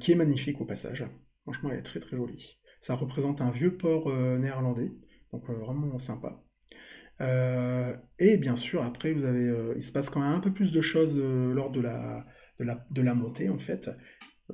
[0.00, 1.04] qui est magnifique au passage.
[1.42, 2.58] Franchement, elle est très très jolie.
[2.80, 4.92] Ça représente un vieux port néerlandais,
[5.32, 6.42] donc vraiment sympa.
[7.20, 10.80] et bien sûr, après, vous avez, il se passe quand même un peu plus de
[10.80, 12.26] choses lors de la,
[12.58, 13.90] de la, de la montée, en fait.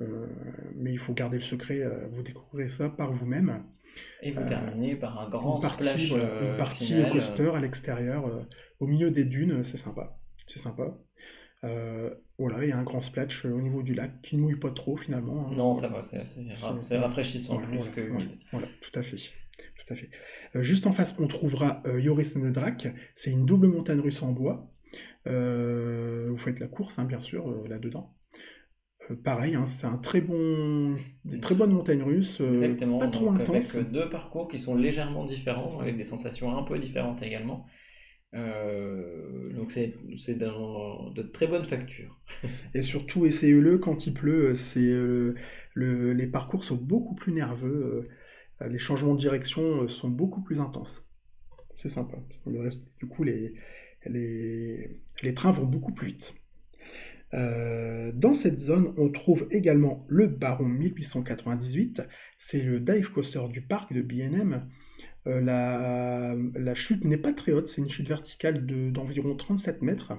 [0.01, 0.27] Euh,
[0.75, 3.63] mais il faut garder le secret, euh, vous découvrirez ça par vous-même.
[4.21, 6.11] Et vous terminez par un grand une partie, splash.
[6.11, 8.41] une partie coaster à l'extérieur, euh,
[8.79, 10.19] au milieu des dunes, c'est sympa.
[10.45, 10.97] C'est sympa.
[12.37, 14.71] voilà, il y a un grand splash au niveau du lac qui ne mouille pas
[14.71, 15.47] trop finalement.
[15.47, 15.55] Hein.
[15.55, 18.37] Non, ça va, c'est rafraîchissant plus que humide.
[18.51, 19.17] Voilà, tout à fait.
[19.17, 20.09] Tout à fait.
[20.63, 22.87] juste en face, on trouvera Yoris and Drak.
[23.15, 24.69] C'est une double montagne russe en bois.
[25.25, 28.16] vous faites la course, hein, bien sûr, là-dedans.
[29.11, 33.07] Euh, pareil, hein, c'est un très bon, des très bonnes montagnes russes, euh, Exactement, pas
[33.07, 33.75] trop intenses.
[33.75, 37.65] Avec deux parcours qui sont légèrement différents, avec des sensations un peu différentes également.
[38.33, 39.93] Euh, donc c'est
[40.37, 42.19] de très bonne facture.
[42.73, 44.53] Et surtout, essayez-le quand il pleut.
[44.53, 45.35] C'est le,
[46.13, 48.07] les parcours sont beaucoup plus nerveux.
[48.61, 51.05] les changements de direction sont beaucoup plus intenses.
[51.73, 52.17] C'est sympa.
[52.45, 53.53] Le reste, du coup, les,
[54.05, 56.35] les, les trains vont beaucoup plus vite.
[57.33, 63.61] Euh, dans cette zone, on trouve également le Baron 1898, c'est le dive coaster du
[63.61, 64.67] parc de BNM.
[65.27, 70.13] Euh, la, chute n'est pas très haute, c'est une chute verticale d'environ 37 mètres.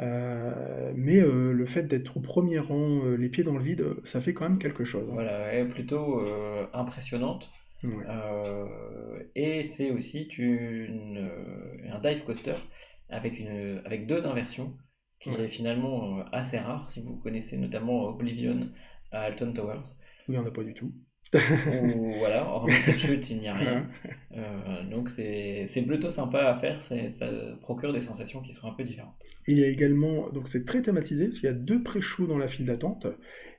[0.00, 4.32] Euh, mais le fait d'être au premier rang, les pieds dans le vide, ça fait
[4.32, 5.08] quand même quelque chose.
[5.10, 6.24] Voilà, elle est plutôt
[6.72, 7.50] impressionnante.
[9.34, 11.28] et c'est aussi une,
[11.92, 12.54] un dive coaster
[13.08, 14.76] avec, une, avec deux inversions
[15.20, 18.70] qui est finalement euh, assez rare si vous connaissez notamment Oblivion
[19.12, 19.82] à Alton Towers.
[20.28, 20.92] Il n'y en a pas du tout.
[21.32, 23.88] Ou voilà, hormis cette chute, il n'y a rien.
[24.36, 27.30] Euh, donc c'est plutôt sympa à faire, ça
[27.60, 29.14] procure des sensations qui sont un peu différentes.
[29.46, 32.38] Il y a également, donc c'est très thématisé, parce qu'il y a deux pré-shows dans
[32.38, 33.06] la file d'attente,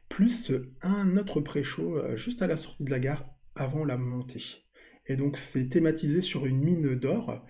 [0.09, 4.65] plus un autre pré-show euh, juste à la sortie de la gare avant la montée.
[5.07, 7.41] Et donc c'est thématisé sur une mine d'or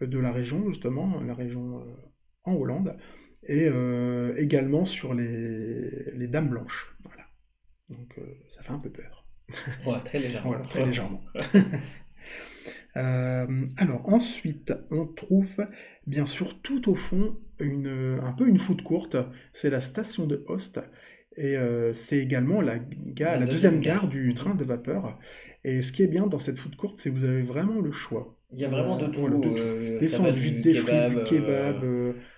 [0.00, 1.84] de la région, justement, la région
[2.44, 2.96] en Hollande
[3.46, 6.94] et euh, également sur les, les, dames blanches.
[7.04, 7.24] Voilà.
[7.88, 9.26] Donc euh, ça fait un peu peur.
[9.86, 10.50] Ouais, très légèrement.
[10.50, 11.22] voilà, très légèrement.
[12.96, 15.64] Euh, alors ensuite, on trouve
[16.08, 19.16] bien sûr tout au fond une, un peu une foot courte.
[19.52, 20.80] C'est la station de Host.
[21.36, 21.54] Et
[21.94, 22.78] c'est également la,
[23.16, 25.20] la, deuxième, gare, du train de vapeur.
[25.62, 27.92] Et ce qui est bien dans cette foot courte, c'est que vous avez vraiment le
[27.92, 28.36] choix.
[28.52, 29.28] Il y a vraiment de tout.
[30.00, 31.84] des sandwichs, des frites, du kebab,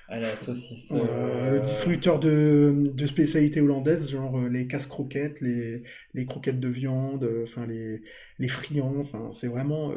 [0.08, 0.90] à la saucisse.
[0.90, 5.82] le euh, distributeur de, de spécialités hollandaises, genre euh, les casse-croquettes, les,
[6.14, 8.02] les, croquettes de viande, euh, enfin les,
[8.38, 9.94] les friands, enfin c'est vraiment...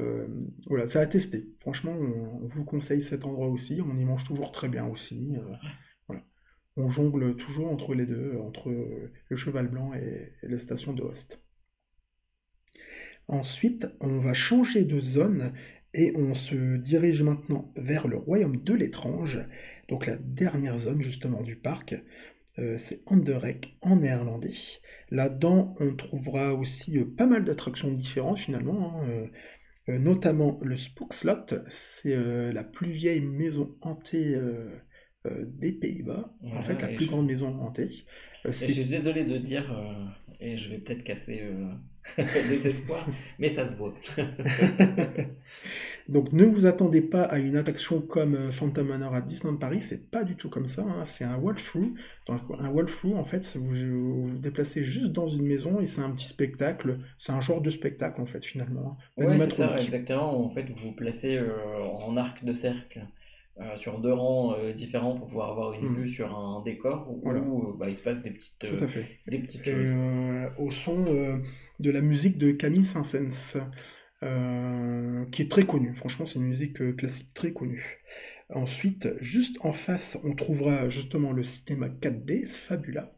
[0.67, 1.49] voilà, c'est à tester.
[1.59, 5.33] Franchement, on, vous conseille cet endroit aussi, on y mange toujours très bien aussi.
[6.07, 6.23] voilà.
[6.77, 11.01] On jongle toujours entre les deux, entre le cheval blanc et, et la station de
[11.01, 11.41] Host.
[13.27, 15.53] Ensuite, on va changer de zone
[15.95, 19.39] et on se dirige maintenant vers le royaume de l'étrange,
[19.89, 21.95] donc la dernière zone justement du parc.
[22.57, 24.53] Euh, c'est Anderlecht en néerlandais.
[25.11, 29.27] Là-dedans, on trouvera aussi euh, pas mal d'attractions différentes finalement, hein,
[29.89, 32.15] euh, notamment le Spook Slot, c'est
[32.51, 34.35] la plus vieille maison hantée
[35.25, 37.89] des Pays-Bas, en fait la plus grande maison hantée.
[38.45, 39.71] je suis désolé de dire,
[40.39, 41.41] et je vais peut-être casser
[42.17, 43.07] des espoirs,
[43.39, 43.93] mais ça se voit.
[46.07, 49.81] Donc ne vous attendez pas à une attraction comme euh, Phantom Manor à Disneyland Paris,
[49.81, 51.03] c'est pas du tout comme ça, hein.
[51.03, 51.95] c'est un walkthrough.
[52.27, 56.11] Donc un walkthrough, en fait, vous vous, déplacez juste dans une maison et c'est un
[56.11, 58.97] petit spectacle, c'est un genre de spectacle en fait finalement.
[59.17, 59.25] Hein.
[59.25, 60.45] Ouais, c'est ça, exactement.
[60.45, 63.01] En fait, vous vous placez euh, en arc de cercle
[63.61, 65.95] euh, sur deux rangs euh, différents pour pouvoir avoir une Mm.
[65.95, 67.39] vue sur un décor où Voilà.
[67.39, 68.87] euh, bah, il se passe des petites, euh,
[69.27, 70.49] des petites Et, choses.
[70.57, 71.03] au son
[71.79, 73.61] de la musique de Camille Saint-Saëns,
[75.31, 75.95] qui est très connue.
[75.95, 78.01] Franchement, c'est une musique classique très connue.
[78.53, 83.13] Ensuite, juste en face, on trouvera justement le cinéma 4D, Fabula.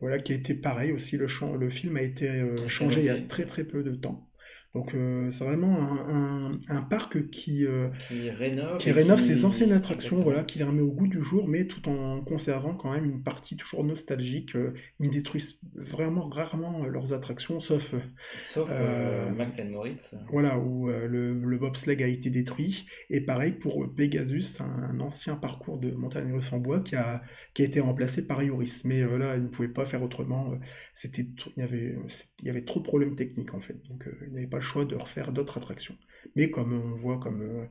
[0.00, 1.16] Voilà, qui a été pareil aussi.
[1.16, 1.26] Le,
[1.70, 4.28] film a été film changé il y a très très peu de temps.
[4.76, 9.24] Donc, euh, c'est vraiment un, un- un parc qui, euh, Qui rénove qui rénove qui...
[9.24, 10.22] ses anciennes attractions, Exactement.
[10.22, 13.22] voilà, qui les remet au goût du jour, mais tout en conservant quand même une
[13.22, 14.54] partie toujours nostalgique.
[14.56, 17.94] euh, Ils ne détruisent vraiment rarement leurs attractions, sauf
[18.38, 20.14] Sauf euh, Max and Moritz.
[20.30, 22.86] voilà où le, le bobsleigh a été détruit.
[23.10, 27.22] Et pareil pour Pegasus, un, ancien parcours de montagne russe en bois qui a,
[27.54, 28.82] qui a été remplacé par Ioris.
[28.84, 30.52] Mais là, ils ne pouvaient pas faire autrement.
[30.94, 31.22] C'était,
[31.56, 31.96] il y avait,
[32.40, 33.76] il y avait trop de problèmes techniques en fait.
[33.88, 35.96] Donc, ils n'avaient pas le choix de refaire d'autres attractions.
[36.36, 37.66] Mais comme on voit, comme euh,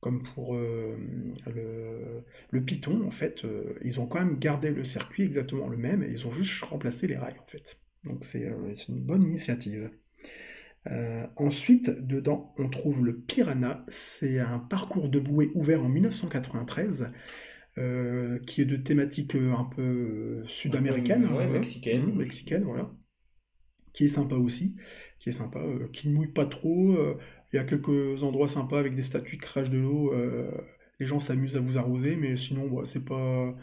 [0.00, 0.96] comme pour euh,
[1.46, 5.76] le, le Python, en fait, euh, ils ont quand même gardé le circuit exactement le
[5.78, 7.78] même et ils ont juste remplacé les rails, en fait.
[8.04, 9.90] Donc c'est euh, une bonne initiative.
[11.36, 13.84] Ensuite, dedans, on trouve le Piranha.
[13.88, 17.12] C'est un parcours de bouée ouvert en 1993,
[17.78, 22.14] euh, qui est de thématique un peu sud-américaine, ouais, mexicaine.
[22.14, 22.90] Mexicaine, voilà.
[23.92, 24.76] Qui est sympa aussi,
[25.18, 26.92] qui est sympa, euh, qui ne mouille pas trop.
[26.96, 27.18] euh,
[27.52, 30.12] il y a quelques endroits sympas avec des statues qui crachent de l'eau.
[30.14, 30.50] euh,
[31.00, 33.54] les gens s'amusent à vous arroser, mais sinon, bah, c'est pas,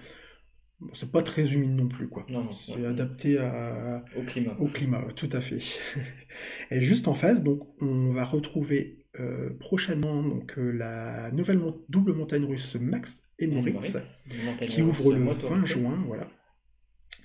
[0.94, 2.26] c'est pas très humide non plus, quoi.
[2.52, 2.86] C'est ouais.
[2.86, 4.56] adapté à, Au climat.
[4.60, 5.60] au climat, tout à fait.
[6.72, 11.84] Et juste en face, donc, on va retrouver euh, prochainement donc, euh, la nouvelle mon-
[11.90, 14.24] double montagne russe Max et Moritz, Moritz,
[14.68, 15.68] qui ouvre le 20 motorisée.
[15.68, 16.28] juin, voilà.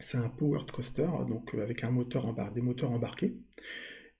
[0.00, 3.36] C'est un powered coaster, donc euh, avec un moteur embar- des moteurs embarqués.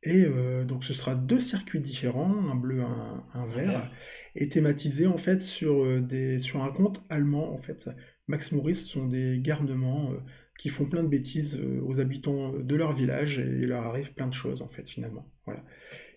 [0.02, 3.90] Et euh, donc ce sera deux circuits différents, un bleu, un, un vert,
[4.34, 7.52] et thématisé en fait sur, euh, des, sur un conte allemand.
[7.52, 7.88] En fait,
[8.28, 10.18] Max Maurice sont des garnements euh,
[10.58, 14.12] qui font plein de bêtises euh, aux habitants de leur village et il leur arrive
[14.14, 15.30] plein de choses en fait finalement.
[15.46, 15.64] Voilà.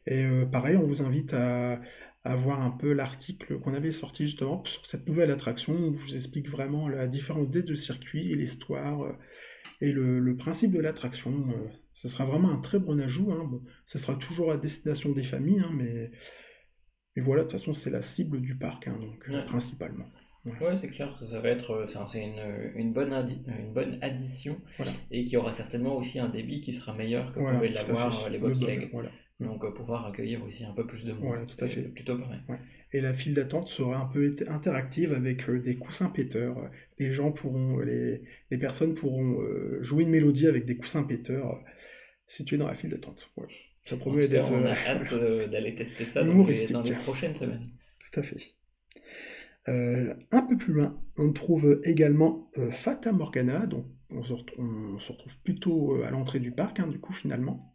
[0.08, 1.80] Et euh, pareil, on vous invite à,
[2.24, 6.04] à voir un peu l'article qu'on avait sorti justement sur cette nouvelle attraction où je
[6.06, 9.14] vous explique vraiment la différence des deux circuits et l'histoire euh,
[9.82, 11.46] et le, le principe de l'attraction.
[11.50, 13.32] euh, ce sera vraiment un très bon ajout.
[13.32, 13.46] Hein.
[13.50, 16.12] Bon, ce sera toujours à destination des familles, hein, mais,
[17.18, 19.44] voilà, de toute façon, c'est la cible du parc, hein, donc Ouais.
[19.46, 20.06] principalement.
[20.62, 24.62] Ouais, c'est clair, ça, va être, enfin, c'est une, une bonne addi- une bonne addition
[24.78, 24.92] Voilà.
[25.12, 28.48] et qui aura certainement aussi un débit qui sera meilleur que Voilà, l'avoir les Le
[28.48, 29.10] bob, voilà.
[29.40, 31.24] Donc euh, pouvoir accueillir aussi un peu plus de monde.
[31.26, 31.82] Voilà, tout à fait.
[31.82, 32.60] C'est plutôt pas mal.
[32.92, 36.72] Et la file d'attente sera un peu interactive avec euh, des coussins péteurs.
[36.98, 41.52] Les gens pourront, les, les personnes pourront euh, jouer une mélodie avec des coussins péteurs
[41.52, 41.60] euh,
[42.26, 43.32] situés dans la file d'attente.
[43.82, 46.74] Ça promet d'être on a euh, hâte euh, d'aller tester ça dans les, Humoristique.
[46.74, 47.64] dans les prochaines semaines.
[48.12, 48.38] Tout à fait.
[49.70, 54.66] Euh, un peu plus loin, on trouve également euh, Fata Morgana, donc on se, retrouve,
[54.96, 57.74] on se retrouve plutôt euh, à l'entrée du parc, hein, du coup, finalement.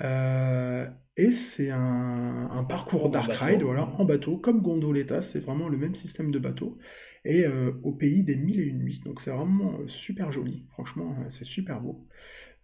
[0.00, 3.34] Euh, et c'est un, un parcours dark bateau.
[3.34, 6.78] ride, voilà, en bateau, comme Gondoletta, c'est vraiment le même système de bateau,
[7.24, 9.02] et euh, au pays des mille et une nuits.
[9.04, 12.06] Donc c'est vraiment euh, super joli, franchement, c'est super beau.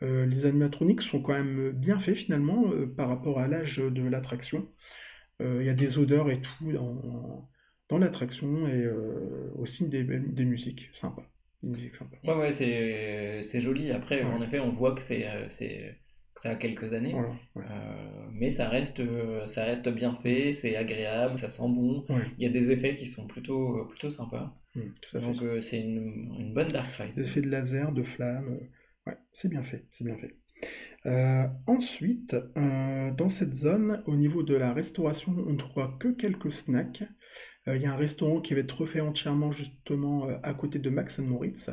[0.03, 2.64] Euh, les animatroniques sont quand même bien faits finalement
[2.97, 4.68] par rapport à l'âge de l'attraction.
[5.40, 7.51] Il y a des odeurs et tout dans,
[7.88, 8.88] dans l'attraction et
[9.57, 11.27] aussi des, des musiques sympas.
[11.62, 12.18] Des musiques sympas.
[12.25, 13.90] Ouais, ouais, c'est joli.
[13.92, 14.31] Après, Ouais.
[14.33, 16.01] en effet, on voit que c'est
[16.37, 17.14] ça a quelques années.
[17.14, 17.29] Ouais.
[17.57, 22.05] Euh, mais ça reste, euh, ça reste bien fait, c'est agréable, ça sent bon.
[22.09, 24.55] Ouais, Il y a des effets qui sont plutôt, euh, plutôt sympas.
[24.75, 25.27] mm, tout à fait.
[25.27, 27.14] Donc euh, c'est une, une bonne dark ride.
[27.14, 30.37] Des effets de laser, de flammes, euh, ouais, c'est bien fait, c'est bien fait.
[31.07, 36.51] Euh, ensuite, dans cette zone, au niveau de la restauration, on ne trouvera que quelques
[36.53, 37.05] snacks.
[37.66, 41.18] Il y a un restaurant qui va être refait entièrement justement à côté de Max
[41.18, 41.70] Moritz.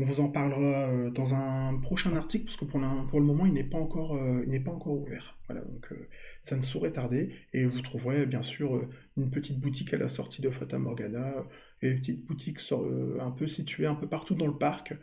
[0.00, 2.80] On vous en parlera euh, dans un prochain article parce que pour,
[3.10, 5.36] pour le moment il n'est pas encore, euh, il n'est pas encore ouvert.
[5.48, 6.08] Voilà, donc euh,
[6.40, 7.34] ça ne saurait tarder.
[7.52, 11.44] Et vous trouverez bien sûr une petite boutique à la sortie de Fata Morgana
[11.82, 12.60] et une petite boutique
[13.20, 14.94] un peu située un peu partout dans le parc.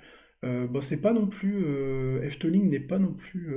[0.43, 1.65] Bon, c'est pas non plus.
[2.21, 3.51] Efteling n'est pas non plus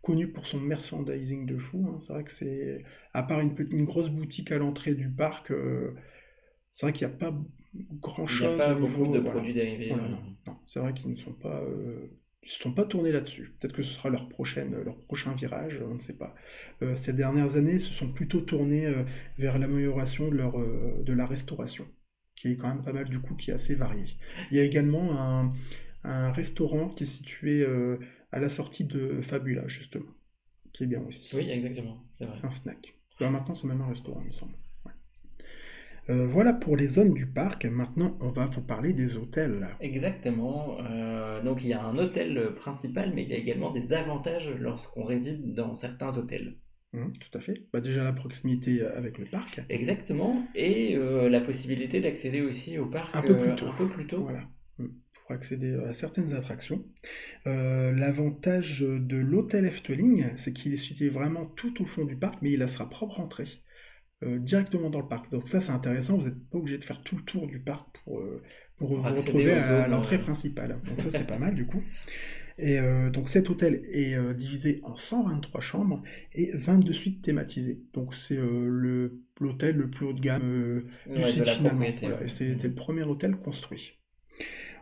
[0.00, 1.86] connu pour son merchandising de fou.
[1.88, 1.98] hein.
[2.00, 2.82] C'est vrai que c'est.
[3.12, 5.52] À part une, une grosse boutique à l'entrée du parc,
[6.72, 7.34] c'est vrai qu'il n'y a pas
[7.74, 9.30] grand Il n'y a pas au beaucoup de voilà.
[9.30, 9.88] produits dérivés.
[9.88, 10.56] Voilà, non, non.
[10.64, 11.60] C'est vrai qu'ils ne sont pas.
[11.62, 12.06] euh,
[12.42, 13.54] ils se sont pas tournés là-dessus.
[13.58, 16.34] Peut-être que ce sera leur prochaine, leur prochain virage, on ne sait pas.
[16.82, 19.04] Euh, ces dernières années, ils se sont plutôt tournés euh,
[19.38, 21.86] vers l'amélioration de, leur, de la restauration,
[22.36, 24.06] qui est quand même pas mal du coup, qui est assez varié.
[24.50, 25.52] Il y a également un,
[26.02, 27.66] un restaurant qui est situé
[28.32, 30.10] à la sortie de Fabula, justement,
[30.72, 31.36] qui est bien aussi.
[31.36, 32.38] Oui, exactement, c'est vrai.
[32.42, 32.94] Un snack.
[33.20, 34.54] Alors maintenant, c'est même un restaurant, il me semble.
[36.08, 37.64] Euh, voilà pour les zones du parc.
[37.66, 39.68] Maintenant, on va vous parler des hôtels.
[39.80, 40.78] Exactement.
[40.90, 44.50] Euh, donc il y a un hôtel principal, mais il y a également des avantages
[44.58, 46.56] lorsqu'on réside dans certains hôtels.
[46.92, 47.66] Hum, tout à fait.
[47.72, 49.60] Bah, déjà la proximité avec le parc.
[49.68, 50.44] Exactement.
[50.56, 53.66] Et euh, la possibilité d'accéder aussi au parc Un peu plus tôt.
[53.66, 54.22] un peu plus tôt.
[54.24, 54.48] Voilà.
[54.80, 56.84] Hum, Pour accéder à certaines attractions.
[57.46, 62.42] Euh, L'avantage de l'hôtel Efteling, c'est qu'il est situé vraiment tout au fond du parc,
[62.42, 63.46] mais il a sa propre entrée.
[64.22, 65.30] Euh, directement dans le parc.
[65.30, 67.86] Donc ça c'est intéressant, vous n'êtes pas obligé de faire tout le tour du parc
[68.04, 68.42] pour, euh,
[68.76, 70.22] pour vous retrouver à l'entrée ouais.
[70.22, 70.78] principale.
[70.86, 71.82] Donc ça c'est pas mal du coup.
[72.58, 76.02] Et euh, donc cet hôtel est euh, divisé en 123 chambres
[76.34, 77.80] et 22 suites thématisées.
[77.94, 81.48] Donc c'est euh, le l'hôtel le plus haut de gamme euh, du Ouais, de site
[81.48, 81.86] finalement.
[82.00, 83.98] Voilà, c'était le premier hôtel construit.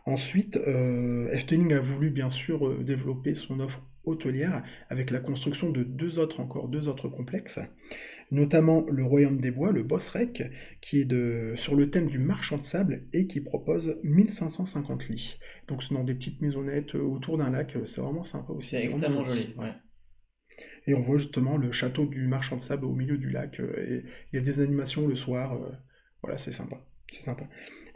[0.06, 5.70] Ensuite, euh, Efteling a voulu bien sûr euh, développer son offre hôtelière avec la construction
[5.70, 7.60] de deux autres encore deux autres complexes,
[8.30, 10.42] notamment le Royaume des Bois, le Bosrec,
[10.80, 15.38] qui est de, sur le thème du marchand de sable et qui propose 1550 lits.
[15.68, 18.70] Donc c'est dans des petites maisonnettes euh, autour d'un lac, euh, c'est vraiment sympa aussi.
[18.70, 19.54] C'est extrêmement joli.
[19.58, 19.72] ouais.
[20.86, 23.72] Et on voit justement le château du marchand de sable au milieu du lac, euh,
[23.76, 25.58] et il y a des animations le soir,
[26.22, 26.76] voilà, c'est sympa,
[27.10, 27.44] c'est sympa.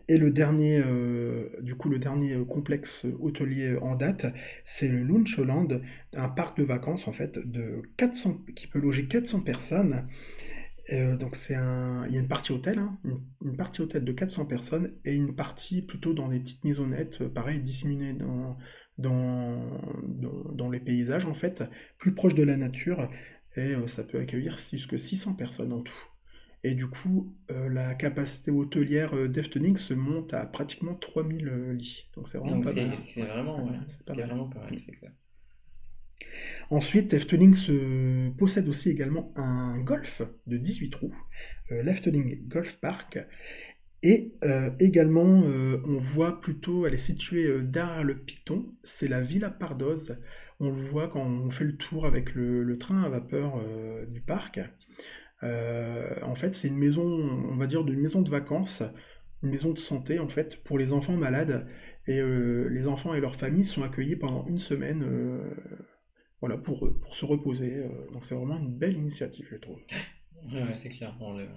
[0.09, 4.27] Et le dernier, euh, du coup, le dernier euh, complexe hôtelier en date,
[4.65, 5.81] c'est le Lunchland,
[6.17, 10.07] un parc de vacances en fait de 400, qui peut loger 400 personnes.
[10.91, 12.99] Euh, donc c'est un, il y a une partie hôtel, hein,
[13.41, 17.29] une, partie hôtel de 400 personnes et une partie plutôt dans des petites maisonnettes, euh,
[17.29, 18.57] pareil, disséminées dans,
[18.99, 19.81] dans,
[20.53, 21.63] dans, les paysages en fait,
[21.99, 23.09] plus proche de la nature
[23.57, 26.12] et euh, ça peut accueillir jusqu'à 600 personnes en tout.
[26.65, 31.73] Et du coup, euh, la capacité hôtelière euh, d'Efteling se monte à pratiquement 3000 euh,
[31.75, 32.09] lits.
[32.15, 32.99] Donc c'est vraiment Donc pas mal.
[33.15, 34.29] c'est vraiment, ouais, C'est c'est pas mal.
[34.29, 35.13] vraiment pas mal, c'est clair.
[36.71, 37.55] Ensuite, Efteling
[38.39, 41.15] possède aussi également un golf de 18 trous,
[41.71, 43.19] euh, l'Efteling Golf Park.
[44.05, 49.51] Et euh, également, on voit plutôt, elle est située derrière le Piton, c'est la Villa
[49.51, 50.19] Pardoz.
[50.61, 53.61] On le voit quand on fait le tour avec le, le train à vapeur
[54.09, 54.61] du parc.
[55.43, 58.83] Euh, en fait, c'est une maison, on va dire, d'une maison de vacances,
[59.43, 61.67] une maison de santé en fait, pour les enfants malades.
[62.07, 65.55] Et euh, les enfants et leurs familles sont accueillis pendant une semaine euh,
[66.41, 67.85] voilà, pour, pour se reposer.
[68.13, 69.79] donc c'est vraiment une belle initiative, je trouve.
[70.53, 71.15] Ouais, ouais, c'est clair.
[71.21, 71.49] On, le-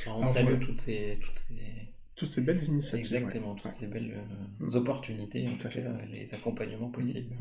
[0.00, 1.54] enfin, on Alors, salue toutes ces, toutes ces,
[2.16, 3.12] Toutes ces belles initiatives.
[3.12, 3.18] ouais.
[3.18, 4.76] exactement, toutes ces belles euh, Mm.
[4.76, 7.34] opportunités, en Tout cas, les accompagnements possibles.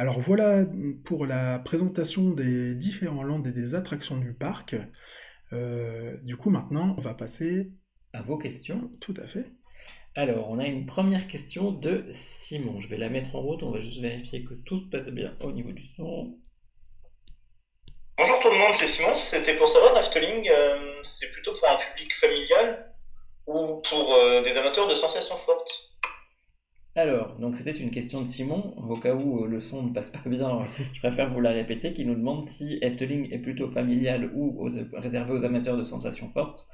[0.00, 0.64] Alors voilà
[1.04, 4.76] pour la présentation des différents landes et des attractions du parc.
[5.52, 7.72] Euh, du coup, maintenant, on va passer.
[8.12, 8.86] À vos questions.
[9.00, 9.46] Tout à fait.
[10.14, 12.78] Alors, on a une première question de Simon.
[12.78, 15.34] Je vais la mettre en route, on va juste vérifier que tout se passe bien
[15.40, 16.38] au niveau du son.
[18.16, 19.16] Bonjour tout le monde, c'est Simon.
[19.16, 22.94] C'était pour savoir, Efteling, euh, c'est plutôt pour un public familial
[23.48, 25.87] ou pour euh, des amateurs de sensations fortes?
[26.94, 30.10] Alors, donc c'était une question de Simon, au cas où euh, le son ne passe
[30.10, 34.30] pas bien, je préfère vous la répéter, qui nous demande si Efteling est plutôt familial
[34.34, 36.66] ou aux- réservé aux amateurs de sensations fortes.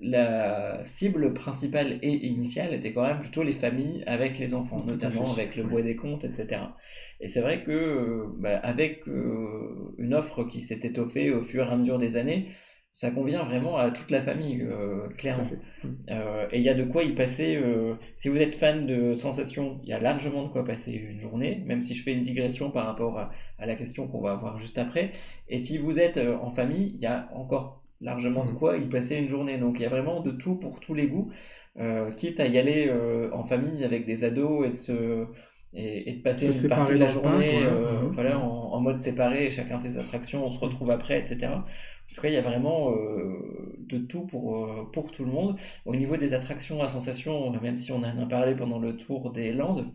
[0.00, 4.86] La cible principale et initiale était quand même plutôt les familles avec les enfants, Tout
[4.86, 6.76] notamment fait, avec le bois des contes, etc.
[7.20, 11.66] Et c'est vrai que euh, bah, avec euh, une offre qui s'est étoffée au fur
[11.66, 12.48] et à mesure des années,
[12.92, 15.44] ça convient vraiment à toute la famille, euh, clairement.
[15.44, 15.60] fait.
[15.82, 15.88] Mm.
[16.10, 17.56] Euh, et il y a de quoi y passer.
[17.56, 21.20] euh, si vous êtes fan de sensations, il y a largement de quoi passer une
[21.20, 24.32] journée, même si je fais une digression par rapport à, à la question qu'on va
[24.32, 25.12] avoir juste après.
[25.48, 28.58] Et si vous êtes euh, en famille, il y a encore largement de Mm.
[28.58, 29.58] quoi y passer une journée.
[29.58, 31.30] Donc il y a vraiment de tout pour tous les goûts,
[31.78, 35.26] euh, quitte à y aller euh, en famille avec des ados et de se
[35.72, 37.70] et, et de passer Se une partie de la journée voilà.
[37.70, 38.14] euh, Mhm.
[38.14, 41.64] voilà, en, en mode séparé, chacun fait sa attraction, on se retrouve après, etc.
[42.10, 45.30] En tout cas, il y a vraiment euh, de tout pour, euh, pour tout le
[45.32, 45.56] monde.
[45.84, 49.32] Au niveau des attractions à sensations, même si on en a parlé pendant le tour
[49.32, 49.92] des Landes,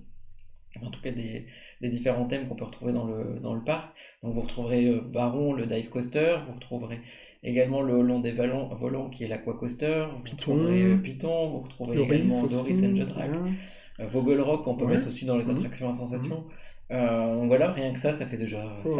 [0.81, 1.45] en tout cas des,
[1.81, 3.95] des différents thèmes qu'on peut retrouver dans le, dans le parc.
[4.23, 6.99] Donc vous retrouverez euh, Baron, le dive coaster, vous retrouverez
[7.43, 10.53] également le Long des Volants, volants qui est l'Aquacoaster, vous Python.
[10.53, 12.55] retrouverez euh, Python, vous retrouverez Doris également aussi.
[12.55, 14.01] Doris and the.
[14.01, 14.95] Euh, Vogel Rock qu'on peut Ouais.
[14.95, 15.51] mettre aussi dans les Mhm.
[15.51, 16.43] attractions à sensation.
[16.91, 18.91] Euh, donc voilà, rien que ça, ça fait déjà Ouais.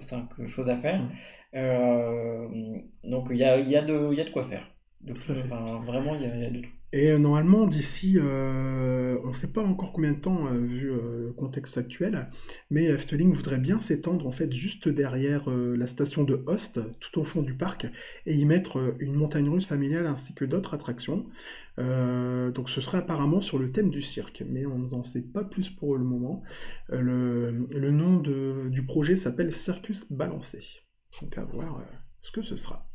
[0.00, 1.00] 5 choses à faire.
[1.02, 1.10] Mhm.
[1.54, 2.48] Euh,
[3.04, 4.66] donc il y a, y, a y a de quoi faire.
[5.86, 6.70] Vraiment, il y y a de tout.
[6.92, 10.86] Et euh, normalement, d'ici, euh, on ne sait pas encore combien de temps, euh, vu
[10.86, 12.30] le contexte actuel,
[12.70, 17.24] mais Efteling voudrait bien s'étendre en fait juste derrière la station de Host, tout au
[17.24, 17.86] fond du parc,
[18.24, 21.26] et y mettre une montagne russe familiale ainsi que d'autres attractions.
[21.78, 25.70] Donc ce serait apparemment sur le thème du cirque, mais on n'en sait pas plus
[25.70, 26.42] pour le moment.
[26.88, 30.60] Le, nom du projet s'appelle Circus Balancé.
[31.20, 31.82] Donc à voir
[32.20, 32.88] ce que ce sera.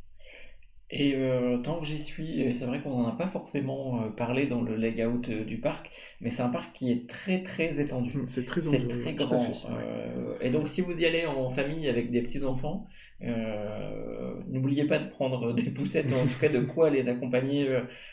[0.94, 4.46] Et euh, tant que j'y suis, c'est vrai qu'on n'en a pas forcément euh, parlé
[4.46, 5.90] dans le layout euh, du parc,
[6.20, 8.10] mais c'est un parc qui est très très étendu.
[8.14, 9.38] Mm, C'est très, C'est très grand.
[9.38, 9.70] fait, ouais.
[9.78, 12.86] euh, et donc si vous y allez en famille avec des petits-enfants,
[13.22, 17.66] euh, n'oubliez pas de prendre des poussettes, ou en tout cas de quoi les accompagner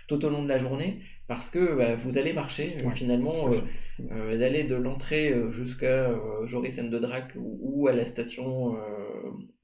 [0.07, 3.53] tout au long de la journée, parce que bah, vous allez marcher euh, Ouais, finalement.
[3.53, 3.59] euh,
[4.11, 6.11] euh, d'aller de l'entrée jusqu'à
[6.45, 8.75] Joris de Drac ou, ou à la station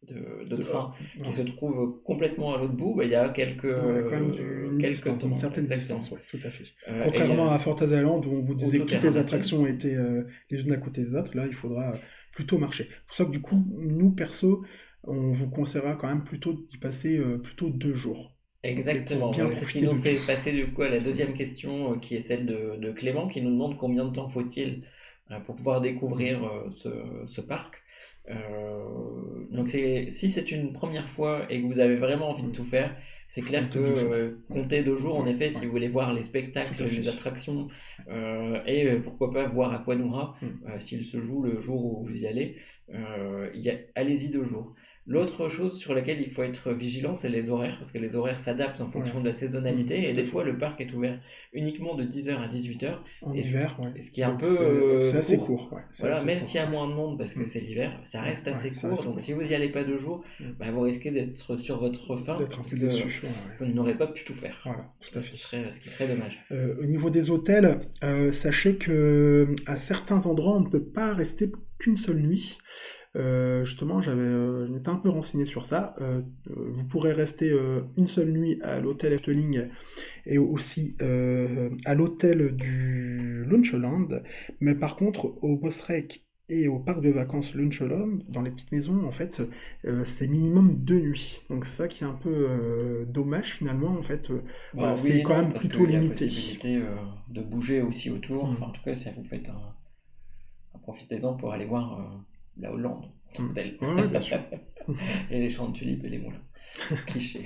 [0.03, 1.23] de, de train Ouais.
[1.23, 4.31] qui se trouve complètement à l'autre bout, bah, il y a quelques, Ouais, quand même
[4.31, 4.41] du-
[4.71, 6.65] une, quelques distance, temps, une certaine distance, ouais, tout à fait.
[6.89, 7.57] Euh, Contrairement à
[8.27, 11.15] où on vous disait que toutes les attractions étaient euh, les unes à côté des
[11.15, 11.95] autres, là il faudra
[12.33, 12.87] plutôt marcher.
[12.89, 14.63] C'est pour ça que du coup, nous perso,
[15.03, 18.34] on vous conseillera quand même plutôt d'y passer euh, plutôt deux jours.
[18.69, 22.15] Exactement, bien ce qui nous fait passer du coup à la deuxième question euh, qui
[22.15, 24.83] est celle de, de Clément qui nous demande combien de temps faut-il
[25.31, 26.89] euh, pour pouvoir découvrir euh, ce,
[27.27, 27.81] ce parc.
[28.29, 32.63] Euh, donc si c'est une première fois et que vous avez vraiment envie de tout
[32.63, 32.95] faire,
[33.27, 34.13] c'est clair que Comptez deux jours.
[34.13, 37.67] euh, comptez deux jours en effet si vous voulez voir les spectacles, les attractions
[38.09, 40.79] euh, et euh, pourquoi pas voir Aquanura Mm.
[40.79, 42.57] s'il se joue le jour où vous y allez.
[42.89, 44.75] Il y a- allez-y deux jours.
[45.07, 48.39] L'autre chose sur laquelle il faut être vigilant, c'est les horaires, parce que les horaires
[48.39, 51.19] s'adaptent en fonction de la saisonnalité, et des fois le parc est ouvert
[51.53, 54.01] uniquement de 10h à 18h, En Et ce- hiver, ouais.
[54.01, 55.71] ce qui est un Donc, peu c'est- euh, c'est assez court.
[55.73, 57.45] ouais, Voilà, assez même s'il y a moins de monde parce que Mm.
[57.45, 59.19] c'est l'hiver, ça reste assez court, reste donc court.
[59.19, 60.43] si vous y allez pas deux jours, Mm.
[60.59, 63.21] bah, vous risquez d'être sur votre faim, D'être un peu déçu.
[63.59, 64.59] vous n'aurez pas pu tout faire.
[64.65, 65.31] Voilà, tout à Ce fait.
[65.31, 66.39] qui serait, ce qui serait dommage.
[66.51, 71.13] Euh, au niveau des hôtels, euh, sachez que à certains endroits, on ne peut pas
[71.13, 72.57] rester qu'une seule nuit.
[73.15, 75.95] Euh, justement, j'avais, euh, je m'étais un peu renseigné sur ça.
[76.01, 77.55] Euh, vous pourrez rester
[77.97, 79.69] une seule nuit à l'hôtel Efteling
[80.25, 80.95] et aussi
[81.85, 84.23] à l'hôtel du Lunchland.
[84.59, 89.03] Mais par contre, au Bosrec et au parc de vacances Lunchland, dans les petites maisons,
[89.05, 89.41] en fait,
[89.85, 91.41] euh, c'est minimum deux nuits.
[91.49, 94.29] Donc c'est ça qui est un peu euh, dommage finalement, en fait.
[94.29, 94.43] euh,
[94.75, 96.25] Voilà, Bah, c'est oui quand non, même plutôt limité.
[96.27, 96.95] possibilité euh,
[97.29, 98.47] de bouger aussi autour.
[98.47, 98.51] Mm.
[98.51, 99.75] Enfin, en tout cas, si vous faites un,
[100.75, 101.99] un profitez-en pour aller voir
[102.57, 103.53] la Hollande, en tant que Mm.
[103.53, 103.77] telle.
[104.09, 104.39] Bien sûr.
[105.31, 106.41] et les champs de tulipes et les moulins.
[107.07, 107.45] Cliché.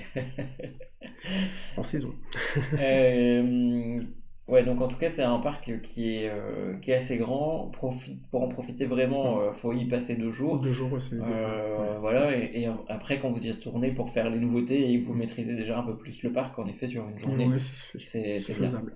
[1.76, 2.14] En saison.
[2.80, 4.00] Euh,
[4.48, 7.70] ouais, donc en tout cas, c'est un parc qui est, euh, qui est assez grand.
[7.72, 10.60] Profi- pour en profiter vraiment, il faut y passer deux jours.
[10.60, 11.16] Deux jours, ouais, c'est.
[11.20, 11.98] Euh, Ouais.
[12.00, 15.14] voilà, et, et après, quand vous y retournez pour faire les nouveautés et que vous
[15.14, 18.94] maîtrisez déjà un peu plus le parc, en effet, sur une journée, c'est faisable.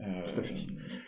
[0.00, 0.54] Euh, tout à fait.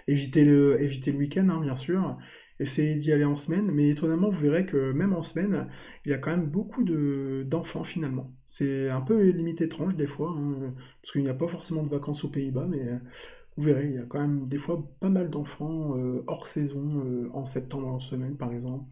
[0.08, 2.16] Évitez le, évitez le week-end, hein, bien sûr.
[2.58, 5.68] Essayez d'y aller en semaine, mais étonnamment, vous verrez que même en semaine,
[6.04, 8.32] il y a quand même beaucoup de, d'enfants finalement.
[8.46, 11.90] C'est un peu limite étrange des fois, hein, parce qu'il n'y a pas forcément de
[11.90, 12.98] vacances aux Pays-Bas, mais euh,
[13.56, 17.04] vous verrez, il y a quand même des fois pas mal d'enfants euh, hors saison,
[17.04, 18.86] euh, en septembre en semaine par exemple.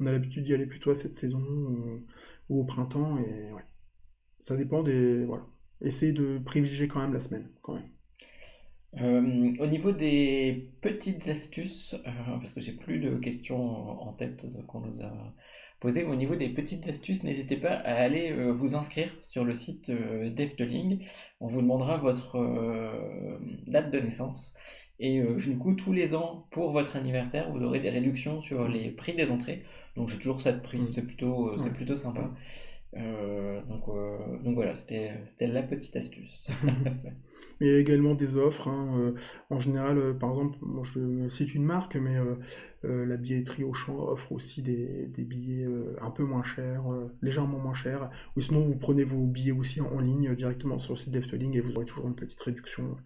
[0.00, 2.04] on a l'habitude d'y aller plutôt à cette saison ou,
[2.48, 3.62] ou au printemps, et ouais.
[4.42, 5.24] Ça dépend des.
[5.24, 5.46] Voilà.
[5.82, 7.88] Essayez de privilégier quand même la semaine, quand même.
[9.00, 14.44] Euh, au niveau des petites astuces, euh, parce que j'ai plus de questions en tête
[14.44, 15.34] euh, qu'on nous a
[15.80, 19.44] posées, mais au niveau des petites astuces, n'hésitez pas à aller euh, vous inscrire sur
[19.44, 21.06] le site d'Efteling.
[21.40, 22.38] On vous demandera votre
[23.66, 24.52] date de naissance.
[25.00, 28.90] Et du coup, tous les ans, pour votre anniversaire, vous aurez des réductions sur les
[28.90, 29.64] prix des entrées.
[29.96, 32.30] Donc c'est toujours ça de prix, c'est plutôt, c'est plutôt sympa.
[32.94, 36.48] Euh, donc, euh, donc voilà, c'était, la petite astuce.
[37.60, 38.68] Mais il y a également des offres.
[38.68, 39.14] hein, euh,
[39.50, 42.16] en général, par exemple, moi je cite une marque, mais
[42.82, 45.66] la billetterie Auchan offre aussi des, des billets
[46.00, 46.84] un peu moins chers,
[47.22, 48.10] légèrement moins chers.
[48.36, 51.56] Ou sinon, vous prenez vos billets aussi en, en ligne directement sur le site d'Efteling
[51.56, 52.96] et vous aurez toujours une petite réduction.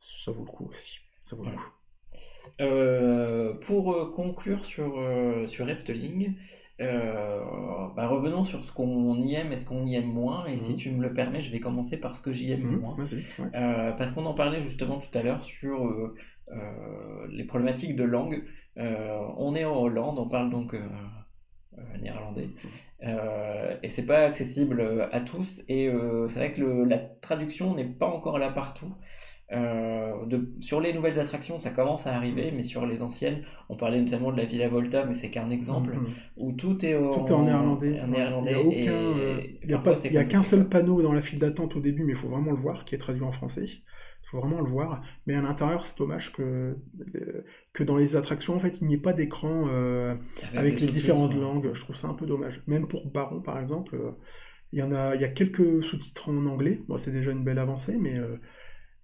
[0.00, 1.00] Ça vaut le coup aussi.
[1.24, 1.75] Ça vaut le coup.
[2.60, 6.34] Euh, pour euh, conclure sur, euh, sur Efteling,
[6.80, 7.40] euh,
[7.94, 10.46] bah, revenons sur ce qu'on y aime et ce qu'on y aime moins.
[10.46, 10.76] Et si Mhm.
[10.76, 12.94] tu me le permets, je vais commencer par ce que j'y aime Mhm, moins.
[12.96, 13.46] Ouais.
[13.54, 15.76] Euh, parce qu'on en parlait justement tout à l'heure sur
[17.30, 18.44] les problématiques de langue.
[18.76, 20.74] On est en Hollande, on parle donc
[22.00, 22.48] néerlandais.
[23.02, 25.62] Euh, et c'est pas accessible à tous.
[25.68, 28.94] Et euh, c'est vrai que le- la traduction n'est pas encore là partout.
[29.52, 33.76] Euh, de- sur les nouvelles attractions, ça commence à arriver, mais sur les anciennes, on
[33.76, 36.06] parlait notamment de la Villa Volta, mais c'est qu'un exemple, Mhm.
[36.36, 38.00] où tout est, en, Tout est en néerlandais.
[38.00, 38.10] en ouais.
[38.10, 38.54] néerlandais
[39.62, 42.12] Il n'y a euh, a qu'un seul panneau dans la file d'attente au début, mais
[42.12, 43.66] il faut vraiment le voir, qui est traduit en français.
[43.66, 45.02] Il faut vraiment le voir.
[45.26, 46.76] Mais à l'intérieur, c'est dommage que,
[47.72, 50.16] que dans les attractions, en fait, il n'y ait pas d'écran euh,
[50.54, 51.70] avec les différentes langues.
[51.72, 52.62] Je trouve ça un peu dommage.
[52.66, 53.96] Même pour Baron, par exemple,
[54.72, 56.80] il y en a, il y a quelques sous-titres en anglais.
[56.88, 58.18] Bon, c'est déjà une belle avancée, mais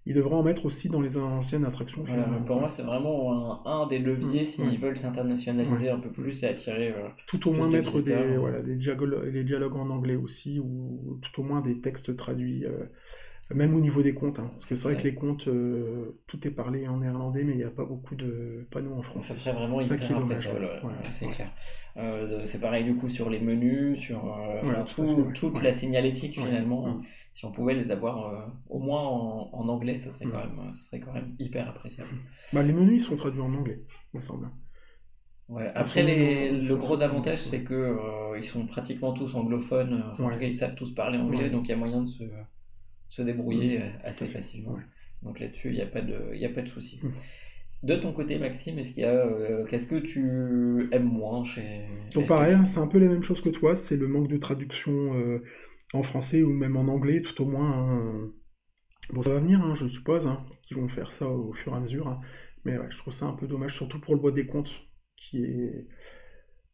[0.05, 2.03] ils devraient en mettre aussi dans les anciennes attractions.
[2.05, 4.77] Voilà, pour moi, c'est vraiment un, un des leviers Mm, s'ils ouais.
[4.77, 5.89] veulent s'internationaliser Ouais.
[5.91, 6.89] un peu plus et attirer.
[6.91, 8.41] euh, Tout au moins de mettre des, visiteurs.
[8.41, 12.65] voilà, des dialogues, les dialogues en anglais aussi, ou tout au moins des textes traduits,
[12.65, 12.85] euh,
[13.53, 14.39] même au niveau des contes.
[14.39, 14.49] hein.
[14.53, 17.57] parce que c'est vrai que les contes, euh, tout est parlé en néerlandais, mais il
[17.57, 19.33] n'y a pas beaucoup de panneaux en Ça français.
[19.35, 20.49] serait vraiment ça hyper qui est dommage,
[21.11, 21.31] c'est ouais.
[21.33, 21.51] clair.
[22.45, 24.19] C'est pareil du coup sur les menus, sur
[24.63, 27.01] Voilà, tout tout- toute la signalétique finalement.
[27.33, 27.35] Mm.
[27.35, 30.31] Si on pouvait les avoir euh, au moins en, en anglais, ça serait, Mm.
[30.31, 32.09] quand même, ça serait quand même hyper appréciable.
[32.53, 34.49] Bah, les menus, ils sont traduits en anglais, il me semble.
[35.49, 35.71] Ouais.
[35.75, 40.03] Après, les- le gros avantage, c'est que euh, ils sont pratiquement tous anglophones.
[40.17, 41.49] En tout cas, ils savent tous parler anglais, Ouais.
[41.49, 42.23] donc il y a moyen de se,
[43.09, 44.77] se débrouiller euh, assez facilement.
[45.21, 46.99] Donc là-dessus, il n'y a pas de, il a pas de souci.
[47.03, 47.09] Mm.
[47.83, 51.85] De ton côté, Maxime, est-ce qu'il y a, euh, qu'est-ce que tu aimes moins chez
[52.15, 54.37] Donc pareil, hein, c'est un peu les mêmes choses que toi, c'est le manque de
[54.37, 55.43] traduction euh,
[55.93, 57.71] en français ou même en anglais, tout au moins.
[57.71, 58.31] hein.
[59.11, 61.77] Bon, ça va venir, hein, je suppose, hein, qu'ils vont faire ça au fur et
[61.77, 62.19] à mesure.
[62.65, 64.73] Mais je trouve ça un peu dommage, surtout pour le bois des comptes,
[65.15, 65.87] qui est...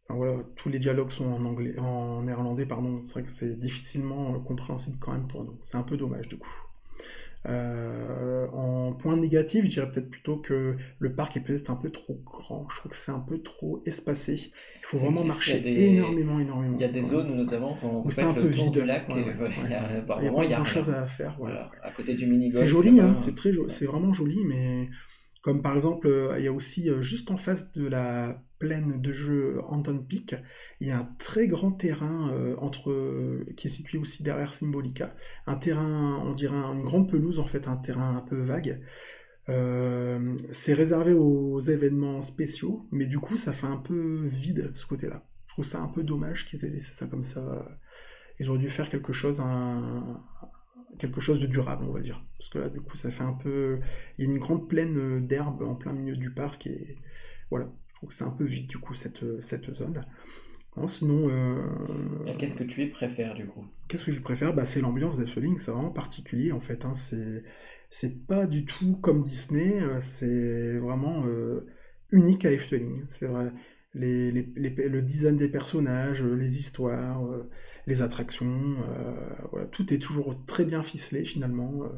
[0.06, 3.04] Enfin, voilà, tous les dialogues sont en anglais, en néerlandais, pardon.
[3.04, 5.60] C'est vrai que c'est difficilement compréhensible quand même pour nous.
[5.64, 6.69] C'est un peu dommage du coup.
[7.48, 11.90] Euh, en point négatif, je dirais peut-être plutôt que le parc est peut-être un peu
[11.90, 12.68] trop grand.
[12.70, 14.52] Je trouve que c'est un peu trop espacé.
[14.82, 16.76] Il faut vraiment marcher des- énormément, énormément.
[16.76, 17.08] Il y a des Ouais.
[17.08, 18.72] zones où notamment quand Où c'est un peu le vide.
[18.74, 20.58] du lac, Ouais, et, ouais, euh, il y a, par moment, pas il y a
[20.58, 21.02] grand chose rien.
[21.02, 21.36] à faire.
[21.40, 21.72] voilà.
[21.82, 24.90] À côté du mini C'est joli, hein, c'est très c'est vraiment joli, mais
[25.42, 29.02] comme par exemple, euh, il y a aussi euh, juste en face de la plaine
[29.02, 30.36] de jeu Anton Peak,
[30.80, 35.16] il y a un très grand terrain euh, entre qui est situé aussi derrière Symbolica,
[35.48, 38.82] un terrain, on dirait un- une grande pelouse en fait, un terrain un peu vague.
[39.50, 44.86] Euh, c'est réservé aux événements spéciaux, mais du coup, ça fait un peu vide ce
[44.86, 45.26] côté-là.
[45.48, 47.68] Je trouve ça un peu dommage qu'ils aient laissé ça comme ça.
[48.40, 50.24] Ils auraient dû faire quelque chose, un-
[51.00, 52.24] quelque chose de durable, on va dire.
[52.38, 53.80] Parce que là, du coup, ça fait un peu.
[54.18, 56.98] Il y a une grande plaine d'herbe en plein milieu du parc et
[57.50, 57.72] voilà.
[58.08, 60.02] C'est un peu vide, du coup, cette, cette zone.
[60.78, 63.66] Non, sinon, euh, Qu'est-ce que tu y préfères du coup?
[63.88, 64.54] Qu'est-ce que je préfère?
[64.54, 66.86] Bah, c'est l'ambiance d'Efteling, c'est vraiment particulier en fait.
[66.86, 66.94] hein.
[66.94, 67.44] C'est,
[68.28, 71.66] pas du tout comme Disney, euh, c'est vraiment euh,
[72.12, 73.04] unique à Efteling.
[73.08, 73.52] C'est vrai.
[73.96, 77.50] Les, les- les- le design des personnages, euh, les histoires, euh,
[77.88, 79.16] les attractions, euh,
[79.52, 81.84] voilà, tout est toujours très bien ficelé finalement.
[81.84, 81.90] euh.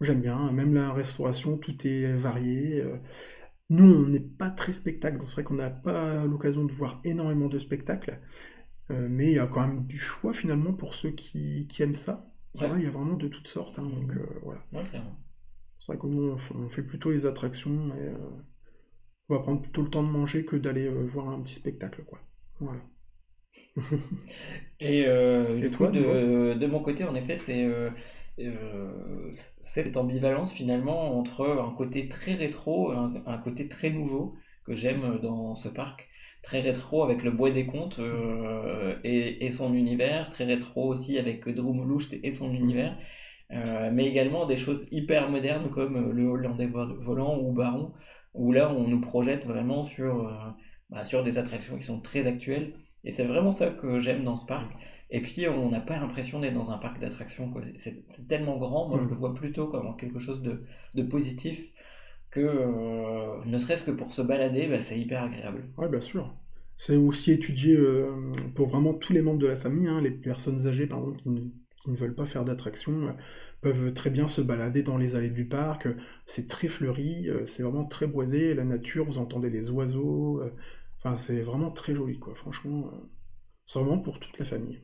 [0.00, 2.84] J'aime bien, même la restauration, tout est varié.
[3.70, 7.48] Nous, on n'est pas très spectacle, c'est vrai qu'on n'a pas l'occasion de voir énormément
[7.48, 8.20] de spectacles.
[8.90, 11.94] Euh, mais il y a quand même du choix finalement pour ceux qui, qui aiment
[11.94, 12.30] ça.
[12.60, 12.70] Ouais.
[12.76, 13.78] il y a vraiment de toutes sortes.
[13.78, 14.60] hein, donc euh, voilà.
[14.72, 14.84] Ouais.
[15.78, 18.18] C'est vrai que nous, on, fait plutôt les attractions et euh,
[19.28, 22.20] on va prendre plutôt le temps de manger que d'aller voir un petit spectacle, quoi.
[22.60, 22.80] Voilà.
[24.80, 27.68] Et, Et du toi, coup, de, de mon côté, en effet, c'est
[29.32, 34.74] c'est cette ambivalence finalement entre un côté très rétro et un, côté très nouveau que
[34.74, 36.08] j'aime dans ce parc.
[36.42, 41.48] Très rétro avec le bois des contes euh, et, son univers, très rétro aussi avec
[41.48, 42.96] Droomvlucht et son univers,
[43.52, 47.94] Euh, mais également des choses hyper modernes comme le Hollandais vo- volant ou Baron,
[48.34, 50.32] où là on nous projette vraiment sur, euh,
[50.90, 52.74] bah, sur des attractions qui sont très actuelles.
[53.04, 54.72] Et c'est vraiment ça que j'aime dans ce parc.
[55.10, 57.52] Et puis, on n'a pas l'impression d'être dans un parc d'attractions.
[57.76, 59.14] C'est tellement grand, moi je Mm.
[59.14, 61.72] le vois plutôt comme quelque chose de, de positif
[62.30, 65.68] que, euh, ne serait-ce que pour se balader, bah, c'est hyper agréable.
[65.76, 66.34] Ouais, bien sûr.
[66.76, 69.86] C'est aussi étudié euh, pour vraiment tous les membres de la famille.
[69.88, 71.40] hein, les personnes âgées, par exemple, qui ne,
[71.82, 73.12] qui ne veulent pas faire d'attraction, euh,
[73.60, 75.88] peuvent très bien se balader dans les allées du parc.
[76.26, 78.54] C'est très fleuri, c'est vraiment très boisé.
[78.54, 80.42] La nature, vous entendez les oiseaux.
[80.98, 82.34] Enfin, c'est vraiment très joli, quoi.
[82.36, 83.10] Franchement, euh,
[83.66, 84.82] c'est vraiment pour toute la famille.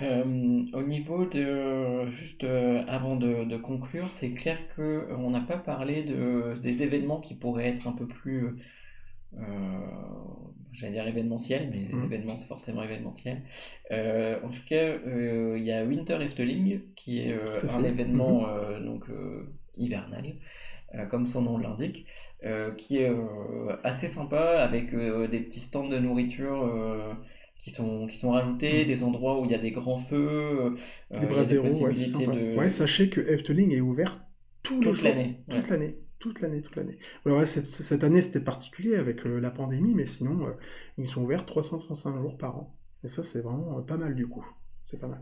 [0.00, 5.30] Euh, au niveau de, juste euh, avant de, de conclure, c'est clair que euh, on
[5.30, 8.56] n'a pas parlé de, des événements qui pourraient être un peu plus,
[10.72, 12.04] j'allais dire événementiels, mais les Mhm.
[12.04, 13.42] événements c'est forcément événementiel.
[13.90, 17.34] Euh, en tout cas, il y a Winter Efteling qui est
[17.68, 19.04] un événement euh, donc
[19.76, 20.34] hivernal,
[21.10, 22.06] comme son nom l'indique,
[22.44, 26.68] euh, qui est euh, assez sympa avec euh, des petits stands de nourriture.
[27.56, 28.86] qui sont, qui sont rajoutés, Mhm.
[28.88, 30.74] des endroits où il y a des grands feux,
[31.12, 32.32] Des a des braseros, ouais, sympa.
[32.34, 32.56] de...
[32.56, 34.20] Ouais, sachez que Efteling est ouvert
[34.64, 35.44] tout toute l'année.
[35.48, 35.54] ouais.
[35.56, 36.98] toute l'année, toute l'année, toute l'année.
[37.24, 40.56] Alors cette, cette année c'était particulier avec la pandémie, mais sinon
[40.98, 42.76] ils sont ouverts 365 jours par an.
[43.04, 44.44] Et ça c'est vraiment pas mal du coup.
[44.82, 45.20] C'est pas mal.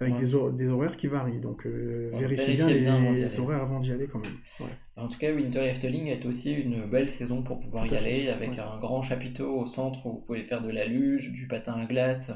[0.00, 0.20] Avec Ouais.
[0.20, 3.92] des, hor- des horaires qui varient, donc euh, Ouais, vérifiez bien les, horaires avant d'y
[3.92, 4.36] aller quand même.
[4.60, 4.66] Ouais.
[4.96, 8.04] En tout cas, Winter Efteling est aussi une belle saison pour pouvoir Tout y fait,
[8.10, 8.58] aller, avec ouais.
[8.60, 11.86] un grand chapiteau au centre où vous pouvez faire de la luge, du patin à
[11.86, 12.30] glace.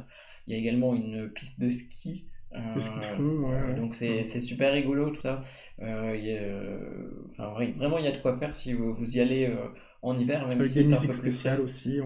[0.46, 2.26] Il y a également une piste de ski
[2.78, 3.50] ce qu'ils font.
[3.50, 5.42] Ouais, donc c'est super rigolo tout ça.
[7.38, 9.52] enfin, vraiment, il y a de quoi faire si vous, vous y allez
[10.02, 10.40] en hiver.
[10.46, 12.00] Même Avec si des musiques spéciales aussi.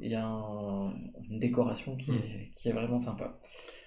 [0.00, 3.38] Il y a une décoration qui, est, qui est vraiment sympa.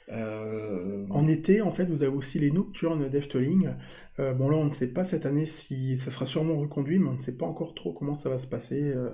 [0.09, 3.71] Euh, en été, en fait, vous avez aussi les nocturnes d'Efteling.
[4.19, 7.09] Euh, bon, là, on ne sait pas cette année si ça sera sûrement reconduit, mais
[7.09, 8.93] on ne sait pas encore trop comment ça va se passer.
[8.95, 9.09] Euh,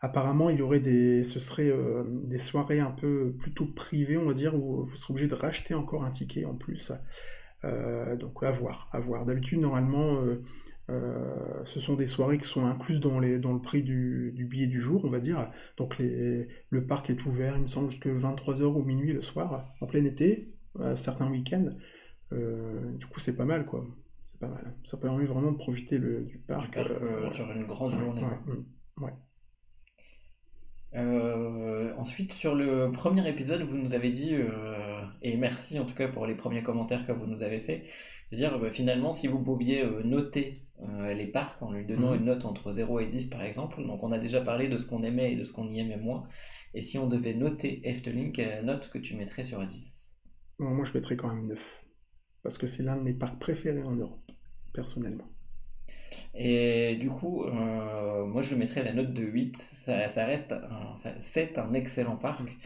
[0.00, 1.72] apparemment, il y aurait des, ce serait
[2.24, 5.74] des soirées un peu plutôt privées, on va dire, où vous serez obligé de racheter
[5.74, 6.92] encore un ticket en plus.
[7.62, 9.24] donc, à voir, à voir.
[9.24, 10.22] D'habitude, normalement,
[10.88, 14.66] ce sont des soirées qui sont incluses dans, les, dans le prix du, du, billet
[14.66, 15.50] du jour, on va dire.
[15.76, 19.72] Donc les, le parc est ouvert, il me semble, jusqu'à 23h ou minuit le soir,
[19.80, 21.70] en plein été, à certains week-ends.
[22.32, 23.86] Euh, du coup, c'est pas mal, quoi.
[24.22, 24.74] C'est pas mal.
[24.84, 26.76] Ça permet vraiment de profiter le, du parc.
[26.76, 28.22] Euh, sur une grande journée.
[28.98, 29.12] Ouais,
[30.96, 34.36] euh, ensuite, sur le premier épisode, vous nous avez dit,
[35.22, 37.58] et merci en tout cas pour les premiers commentaires que vous nous avez
[38.36, 42.10] fait, de dire bah, finalement si vous pouviez noter euh, les parcs en lui donnant
[42.10, 42.18] mhm.
[42.18, 43.84] une note entre 0 et 10 par exemple.
[43.84, 45.96] Donc on a déjà parlé de ce qu'on aimait et de ce qu'on y aimait
[45.96, 46.28] moins.
[46.74, 50.16] Et si on devait noter Efteling, quelle est la note que tu mettrais sur 10
[50.58, 51.84] Moi je mettrais quand même 9.
[52.42, 54.30] Parce que c'est l'un de mes parcs préférés en Europe,
[54.74, 55.28] personnellement.
[56.34, 59.56] Et du coup, euh, moi je mettrais la note de 8.
[59.56, 62.56] Ça, reste, enfin, c'est un excellent parc.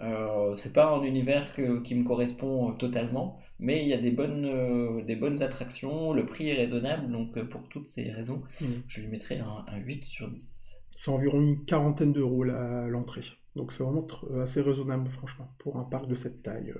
[0.00, 4.44] Euh, c'est pas un univers qui me correspond totalement, mais il y a des bonnes,
[4.44, 8.66] euh, des bonnes attractions, le prix est raisonnable, donc euh, pour toutes ces raisons, mm.
[8.86, 10.76] je lui mettrais un, 8 sur 10.
[10.90, 13.24] C'est environ une quarantaine d'euros l'entrée,
[13.56, 14.06] donc c'est vraiment
[14.40, 16.72] assez raisonnable, franchement, pour un parc de cette taille.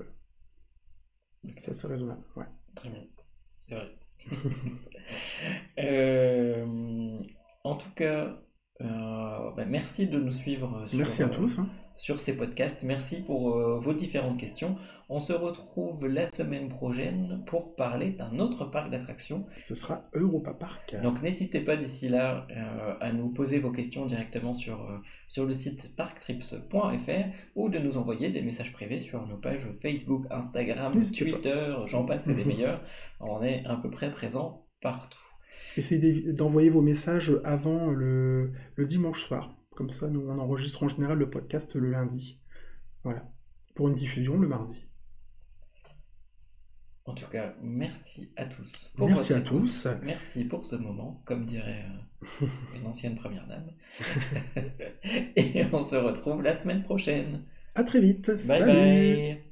[1.57, 2.45] C'est assez raisonnable, ouais.
[2.75, 3.03] Très bien,
[3.59, 3.95] c'est vrai.
[7.63, 8.41] en tout cas,
[8.79, 10.83] bah, merci de nous suivre.
[10.87, 11.59] Sur, merci à tous.
[11.59, 11.67] Hein
[11.99, 12.83] sur ces podcasts.
[12.83, 14.77] Merci pour euh, vos différentes questions.
[15.09, 19.45] On se retrouve la semaine prochaine pour parler d'un autre parc d'attractions.
[19.57, 20.95] Ce sera Europa Park.
[21.03, 25.45] Donc n'hésitez pas d'ici là euh, à nous poser vos questions directement sur, euh, sur
[25.45, 27.25] le site parktrips.fr
[27.55, 32.23] ou de nous envoyer des messages privés sur nos pages Facebook, Instagram, Twitter, j'en passe,
[32.23, 32.81] c'est des meilleurs.
[33.19, 35.28] On est à peu près présent partout.
[35.77, 40.89] Essayez d'envoyer vos messages avant le, le dimanche soir comme ça, nous, on enregistre en
[40.89, 42.37] général le podcast le lundi.
[43.05, 43.31] Voilà.
[43.75, 44.85] Pour une diffusion le mardi.
[47.05, 48.91] En tout cas, merci à tous.
[48.97, 49.87] merci à tous.
[50.03, 51.85] Merci pour ce moment, comme dirait
[52.41, 52.45] euh,
[52.75, 53.71] une ancienne première dame.
[55.37, 57.45] Et on se retrouve la semaine prochaine.
[57.73, 58.27] À très vite.
[58.27, 58.65] Bye Salut.
[58.65, 59.48] bye.